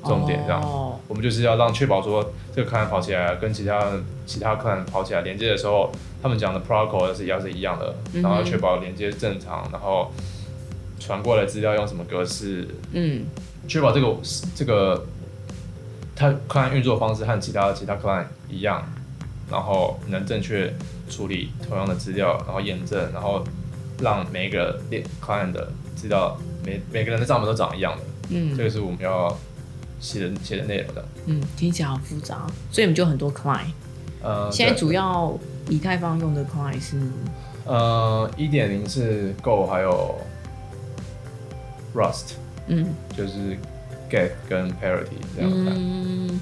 [0.06, 0.62] 重点，这样。
[0.62, 1.00] 哦。
[1.08, 3.92] 我们就是要让确保说这个客人跑起来跟其他
[4.28, 10.12] 其他客人跑起来连接的时候，他们讲的 protocol 是要是一样的，然后确保连接正常，然后
[11.08, 12.68] 传过来资料用什么格式。
[12.92, 13.24] 嗯。
[13.66, 14.18] 确保这个
[14.56, 15.06] 这个
[16.16, 18.84] 它 client 运作方式和其他其他 client 一样，
[19.50, 20.74] 然后能正确
[21.10, 23.44] 处理同样的资料，然后验证，然后
[24.02, 24.80] 让每一个
[25.22, 28.04] client 的资料每每个人的账本都长一样的。
[28.30, 29.38] 嗯，这个是我们要
[30.00, 31.06] 写的写的内容的。
[31.26, 33.72] 嗯，听起来好复杂，所以我们就很多 client。
[34.24, 37.02] 呃，现在主要以太坊用的 client 是
[37.66, 40.16] 呃一点零是 Go 还有
[41.98, 42.34] Rust。
[42.70, 43.58] 嗯，就是
[44.10, 46.40] get 跟 parity 这样看，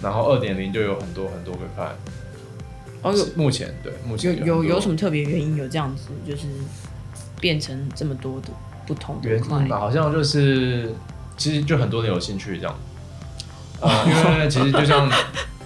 [0.00, 1.96] 然后二点零就有很多很多个看。
[3.02, 6.46] 哦，有目前对目前有有有什么特别原因有这样子，就是
[7.40, 8.50] 变成这么多的
[8.86, 9.80] 不同的原因吧？
[9.80, 10.92] 好像就是
[11.36, 12.78] 其实就很多人有兴趣这样，
[13.80, 15.10] 啊， 因为其实就像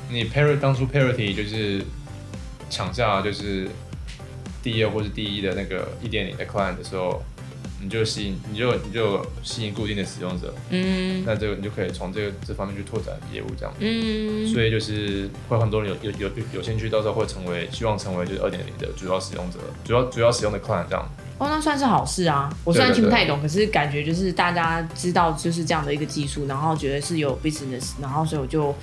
[0.08, 1.84] 你 parity 当初 parity 就是
[2.70, 3.68] 抢下就是
[4.62, 7.22] 第二或是第一的那个一点零的 client 的时候。
[7.82, 21.08] 你就吸引，你就你就吸引固定的使用者，嗯，那这个你就可以从这个这方面去拓展业务，这样，嗯，所以就是会很多人有有有有兴趣，到时候会成为希望成为就是二点零的主要使用者，主要主要使用的 client 这样。
[21.38, 22.54] 哦，那算是好事啊。
[22.64, 28.74] 我虽然听不太懂，可是感觉就是大家知道就是这样的一个技术，然后觉得是有 business，然后所以我就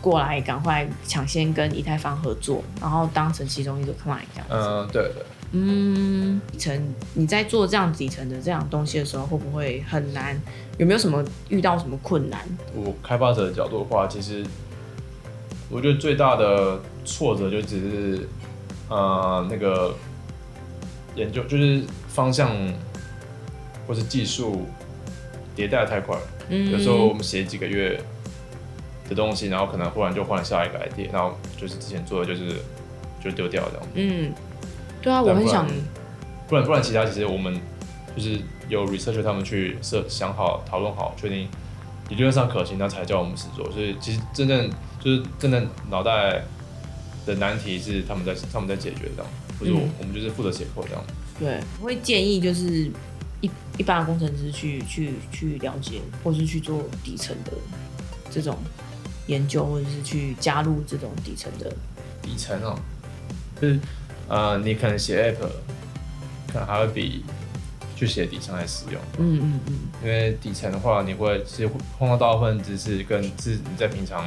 [0.00, 4.46] 过来赶快抢先跟以太坊合作，然后当成其中一个 client 这样。
[4.50, 5.22] 嗯，对对。
[5.52, 10.40] 嗯，底层你在做这样底层的这样东西的时候，会不会很难？
[10.78, 12.40] 有没有什么遇到什么困难？
[12.74, 14.44] 我开发者的角度的话，其实
[15.68, 18.28] 我觉得最大的挫折就只是
[18.88, 19.94] 呃那个
[21.16, 22.50] 研究就是方向
[23.88, 24.66] 或是技术
[25.56, 26.22] 迭代太快了。
[26.48, 28.00] 嗯，有时候我们写几个月
[29.08, 32.56] 的东西，然后可能忽然就换下一个 idea，然后就是之前做的就是
[33.22, 33.86] 就丢掉这样。
[33.94, 34.32] 嗯。
[35.02, 35.66] 对啊，我很想。
[36.48, 37.54] 不然不然，其他其实我们
[38.16, 41.48] 就是有 researcher 他们去设想好、讨论好、确定
[42.08, 43.70] 理论上可行，那才叫我们实做。
[43.70, 46.42] 所以其实真正就是真正脑袋
[47.24, 49.30] 的难题是他们在他们在解决这样，
[49.60, 51.04] 或者我我们就是负责写扣这样。
[51.38, 52.90] 对，我会建议就是
[53.40, 57.52] 一一般的工程师去去去了解，或是去做底层的
[58.28, 58.58] 这种
[59.28, 61.72] 研究，或者是去加入这种底层的
[62.20, 62.76] 底层哦，
[63.60, 63.78] 就是
[64.30, 65.40] 呃，你可能写 app，
[66.52, 67.24] 可能还会比
[67.96, 69.00] 去写底层来实用。
[69.18, 69.74] 嗯嗯嗯。
[70.04, 74.24] 因为底层的话，你会其实碰到大部分知识跟是你在平常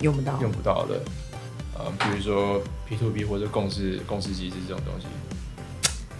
[0.00, 1.00] 用不到用不到的，
[1.78, 5.06] 呃，比如说 P to P 或者共识共识机制这种东西。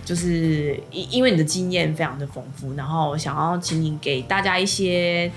[0.04, 5.30] 就是因因为你的经验非常的丰富，然后想要请你给大家一些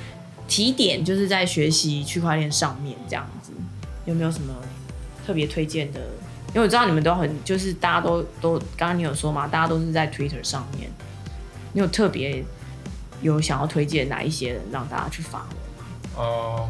[0.48, 3.52] 提点，就是在学习区块链上面这样子，
[4.06, 4.56] 有没有什么
[5.28, 6.00] 特别推荐的？
[6.56, 10.90] 因为我知道你们都很，就是大家都都刚刚你有说嘛，大家都是在 Twitter 上面，
[11.74, 12.42] 你有特别
[13.22, 15.48] 有想要推荐哪一些人让大家去发吗？
[16.16, 16.70] 哦，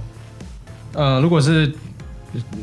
[0.94, 1.72] 呃，如果是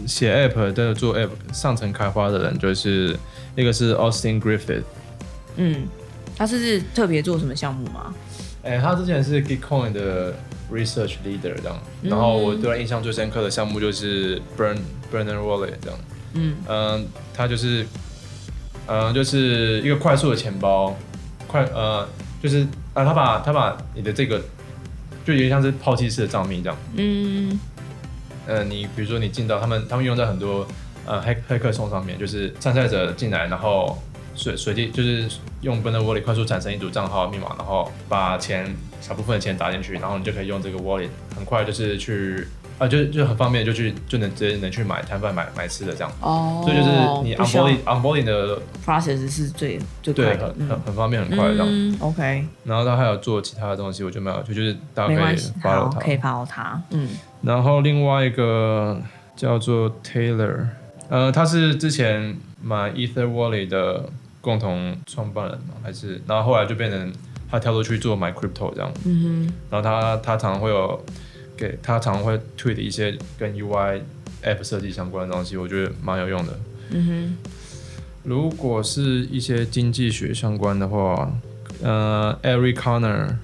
[0.04, 3.16] 写 App 的做 App 上层开发的人，就是
[3.54, 4.82] 一个是 Austin Griffith。
[5.54, 5.86] 嗯，
[6.36, 8.12] 他是特别做什么项目吗？
[8.64, 10.34] 哎，他之前是 Gitcoin 的
[10.72, 14.76] Research Leader 这样，然后我对他印象最深刻的项目就是 Burn
[15.12, 15.96] Burner Wallet 这样。
[16.34, 17.86] 嗯嗯，他就是
[18.86, 20.96] 嗯就是一个快速的钱包，
[21.46, 22.08] 快呃
[22.42, 24.38] 就是啊他把他把你的这个
[25.24, 26.78] 就有点像是抛弃式的账密这样。
[26.96, 27.58] 嗯
[28.46, 30.66] 呃，你比如说你进到他们他们用在很多
[31.06, 33.98] 呃黑黑客松上面，就是参赛者进来然后。
[34.34, 35.28] 随随机就是
[35.60, 46.12] 用 b u r n e r Wallet 快速产生一组账号密码，然后把钱小部分的钱打进去，然后你就可以用这个 Wallet 很快就是去啊，就就很方便，就去就能直接能去买摊贩买买吃的这样。
[46.20, 46.62] 哦。
[46.64, 46.90] 所以就是
[47.22, 51.96] 你 onboarding onboarding 的 process 是最最对，很很很方便很快这样。
[52.00, 52.44] OK。
[52.64, 56.82] 然后他还有做其他的东西，我就没有，就就是大家可以 follow 他，可以 follow 他。
[56.90, 57.08] 嗯。
[57.42, 59.00] 然后另外一个
[59.36, 60.66] 叫做 Taylor，
[61.08, 64.04] 呃，他是之前买 Ether Wallet 的。
[64.42, 67.12] 共同创办人嘛，还是然后后来就变成
[67.48, 71.00] 他跳出去做买 crypto 这样，嗯哼，然后他他常常会有
[71.56, 74.00] 给他常常会推的一些跟 UI
[74.44, 76.58] app 设计相关的东西，我觉得蛮有用的，
[76.90, 77.36] 嗯哼。
[78.24, 81.28] 如果是一些经济学相关的话，
[81.82, 83.34] 呃，Eric Conner，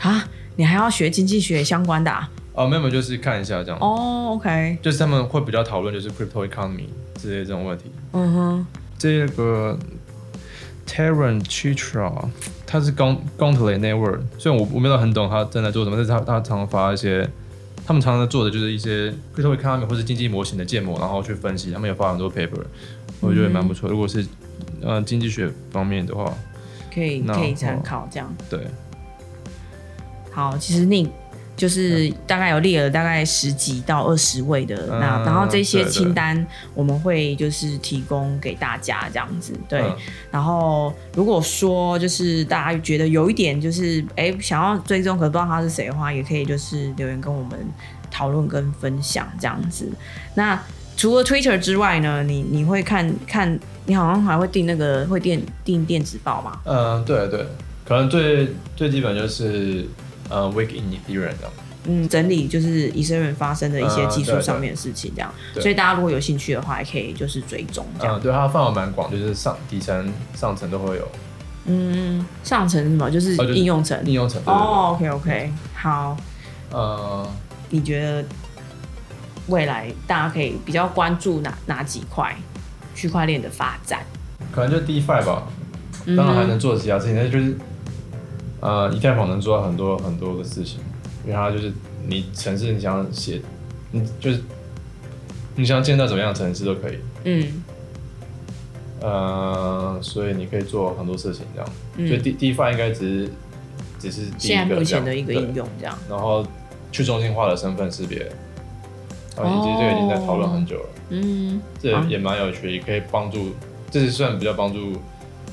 [0.00, 2.30] 啊，你还要学经济学相关的啊？
[2.52, 3.78] 哦，没有，就是看一下这样。
[3.80, 6.84] 哦，OK，就是他们会比较讨论就是 crypto economy
[7.18, 7.84] 之类这种问题。
[8.12, 8.66] 嗯哼，
[8.98, 9.78] 这个。
[10.86, 12.12] Terran Chitra，
[12.66, 17.28] 他是 Gon Gauntlet Network，虽然我我没有很懂他正在做什么，但是他他常常发一些，
[17.86, 22.62] 他们常常在做的就是一些 crypto economy 或是经济模型的建模，然后去分析，他们有发很多 paper，
[23.20, 23.88] 我觉得蛮不错。
[23.88, 24.26] 如果是
[24.80, 26.32] 呃经济学方面的话，
[26.92, 28.34] 可以可以参考这样。
[28.50, 28.66] 对，
[30.30, 31.06] 好，其实那。
[31.54, 36.44] 就是大概有列了大概十几到二十位的那，然后这些清单
[36.74, 39.84] 我们会就是提供给大家这样子，对。
[40.30, 47.58] 然后如果说就是大家觉得有一点就是哎想要追踪可不知道他是谁的话，也可以就是留言跟我们
[48.10, 49.88] 讨论跟分享这样子。
[50.34, 50.60] 那
[50.96, 56.58] 除了 Twitter 之外呢，你你会看看你好像还会订那个会电订电子报吗？
[56.64, 57.46] 嗯，对对，
[57.84, 59.86] 可能最最基本就是。
[60.32, 61.52] 呃，week in Ethereum 这样，
[61.84, 68.18] 嗯，整理就是以色列发生的一些技术上面的事情这样，所以大家如果有兴趣的话，也可以就是追踪这样。
[68.18, 71.06] 对，它范围蛮广，就是上底层、上层都会有。
[71.66, 73.10] 嗯，上层什么？
[73.10, 74.00] 就是应用层。
[74.06, 74.40] 应用层。
[74.46, 76.16] 哦，OK OK，好。
[76.70, 77.28] 呃，
[77.68, 78.24] 你觉得
[79.48, 82.34] 未来大家可以比较关注哪哪几块
[82.94, 84.00] 区块链的发展？
[84.50, 85.42] 可能就 DeFi 吧，
[86.16, 87.54] 当然还能做其他事情，那就是。
[88.62, 90.78] 呃，以太坊能做到很多很多的事情，
[91.24, 91.72] 因为它就是
[92.06, 93.42] 你城市你想写，
[93.90, 94.40] 你就是
[95.56, 96.98] 你想建造怎么样的城市都可以。
[97.24, 97.62] 嗯。
[99.00, 101.68] 呃，所以你可以做很多事情这样。
[101.96, 102.06] 嗯。
[102.06, 103.30] 所以 D D F 应该只是
[103.98, 105.98] 只是现在目前的一个应用这样。
[106.08, 106.46] 然后
[106.92, 108.30] 去中心化的身份识别，
[109.36, 110.88] 啊，以及这个已经在讨论很久了。
[111.08, 111.60] 嗯。
[111.80, 113.48] 这也蛮有趣，也可以帮助，
[113.90, 114.92] 这是算比较帮助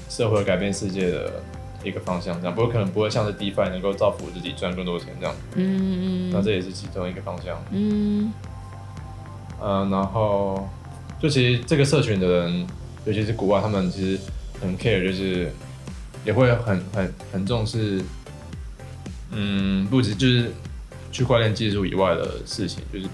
[0.08, 1.42] 社会改变世界的。
[1.84, 5.36] 一个方向这样，不过可能不会像是 DeFi 能够造福自己赚更多钱这样。
[5.56, 7.62] 嗯嗯那这也是其中一个方向。
[7.72, 8.32] 嗯。
[9.62, 10.70] 呃，然后
[11.22, 12.68] 就其实这个社群的人，
[13.06, 14.20] 尤其是国外，他们其实
[14.62, 15.52] 很 care，就是
[16.26, 18.02] 也会很很很重视，
[19.32, 20.52] 嗯，不止就是
[21.12, 23.06] 区块链技术以外的事情，就是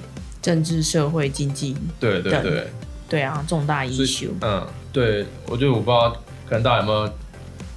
[0.42, 1.76] 政治、社会、经济。
[2.00, 2.68] 对对对。
[3.08, 4.30] 对啊，重大 issue。
[4.42, 6.10] 嗯，对，我觉得我不知道，
[6.48, 7.14] 可能大家有没有。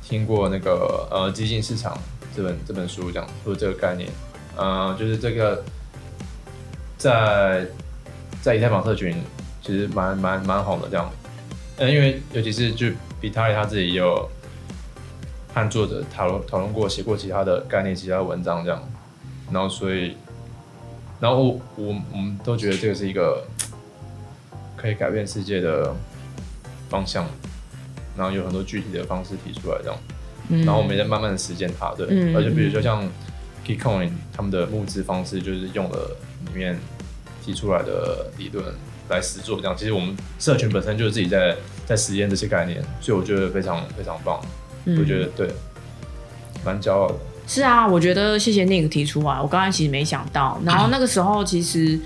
[0.09, 1.99] 听过那个呃基金市场
[2.35, 4.09] 这本这本书讲说这个概念，
[4.57, 5.63] 呃，就是这个
[6.97, 7.67] 在
[8.41, 9.15] 在以太坊社群
[9.61, 11.11] 其实蛮蛮蛮好的这样，
[11.77, 12.87] 嗯，因为尤其是就
[13.21, 14.27] 比特他自己有
[15.53, 18.83] 和作者讨论讨论过，写过其他的概念、其他文章这样，
[19.53, 20.17] 然后所以，
[21.21, 23.45] 然后我我们都觉得这个是一个
[24.75, 25.95] 可以改变世界的
[26.89, 27.27] 方向，
[28.19, 29.97] 然后有很多具体的方式提出来这样，
[30.67, 33.09] 然后我们在慢慢的实践它，对，而且比如说像
[33.65, 36.17] Keycoin 他们的募资方式就是用了
[36.47, 36.79] 里面
[37.45, 38.65] 提出来的理论
[39.09, 41.57] 来实做这样，其实我们社群本身就是自己在
[41.87, 44.41] 在实验这些概念，所以我觉得非常非常棒。
[44.85, 45.51] 我觉得对，
[46.65, 47.15] 蛮骄傲的。
[47.47, 50.61] 是啊，我觉得谢谢 Nick 提出来，我刚才其实没想到。
[50.65, 51.99] 然后那个时候其实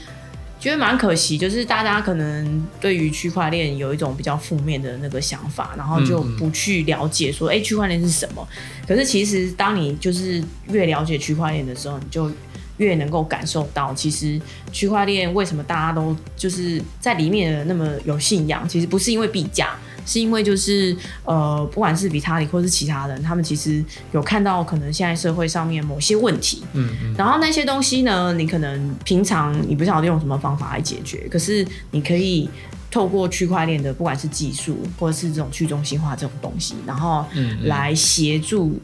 [0.62, 8.46] 觉得蛮可惜，就是大家可能对于区块链有一种比较负面的那个想法，然后就不去了解说，哎，区块链是什么。
[8.86, 12.30] 可是其实当你就是越了解区块链的时候，你就
[12.76, 14.40] 越能够感受到，其实
[14.70, 19.76] 区块链为什么大家都就是在里面那么有信仰，其实不是因为币价。
[20.04, 32.48] 是因为就是呃，不管是比他里或是其他人，他们其实有看到可能现在社会上面某些问题，嗯嗯，然后那些东西呢，你可能平常你不晓得用什么方法来解决，可是你可以
[32.90, 37.24] 透过区块链的不管是技术或者是这种去中心化这种东西，然后
[37.62, 38.78] 来协助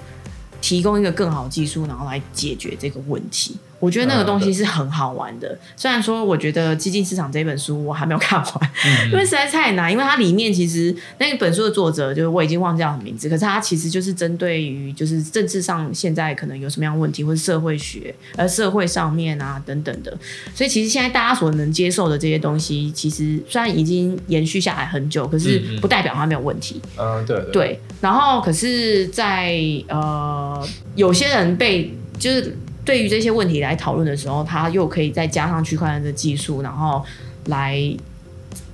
[0.60, 3.56] 提供一个更好的技术，然后来解决这个问题。
[3.80, 8.70] 我觉得那个东西是很好玩的，虽然说我觉得《激进市场》这本书我还没有看完，
[9.10, 9.90] 因为实在太难。
[9.92, 20.16] 因为它里面其实那本书的作者就是我已经忘记了名字，可是他其实就是针对于就是政治上现在可能有什么样问题，或者社会学呃社会上面啊等等的。
[20.54, 26.80] 所以其实现在大家所能接受的这些东西，其实虽然已经延续下来很久，可是不代表它没有问题。
[26.96, 27.80] 嗯，对对。
[28.00, 32.56] 然后可是，在呃有些人被就是。
[32.88, 37.04] 对于这些问题来讨论的时候，他又可以再加上区块链的技术，然后
[37.48, 37.78] 来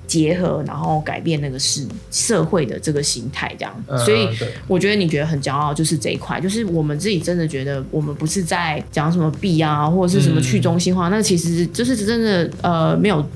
[0.06, 3.74] 结合，然后改变那个是社会的这个形态，这样。
[4.06, 4.28] 所以
[4.68, 13.26] 我觉得你觉得很骄傲，就是这一块，就是我们自己真的觉得，我们不是在讲什么币啊，或者是什么去中心化，那其实就是真的呃没有。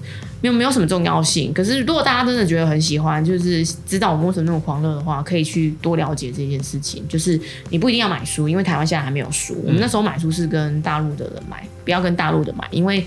[0.41, 7.07] 没有没有什么重要性，可是如果大家真的觉得很喜欢，就是知道我们为什么那么狂热的话，可以去多了解这件事情。
[7.09, 9.61] 就是你不一定要买书，因为台湾现在还没有书。
[9.64, 13.05] 我们那时候买书是跟大陆的人买，不要跟大陆的买，因为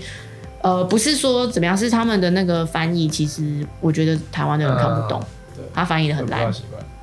[0.60, 5.24] 呃不是说怎么样，是他们的那个翻译，其实我觉得台湾的人看不懂，
[5.72, 6.52] 他翻译的很烂。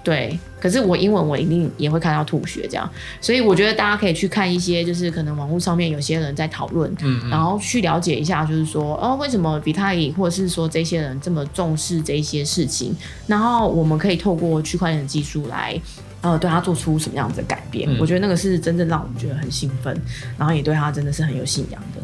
[0.04, 2.90] 对，可是我英文我一定也会看到吐血这样，
[3.22, 12.96] 所以我觉得大家可以去看一些，就是可能网络上面有些人在讨论，嗯，然后去了解一下，就是说，哦，为什么比特币或者是说这些人这么重视这些事情，
[13.28, 15.80] 然后我们可以透过区块链的技术来，
[16.22, 17.90] 呃，对他做出什么样子的改变？
[18.00, 19.96] 我觉得那个是真正让我们觉得很兴奋，
[20.38, 22.02] 然后也对他真的是很有信仰的。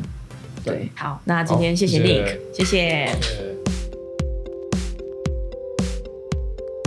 [0.63, 3.54] 对，好，那今天谢谢 Nick，谢谢。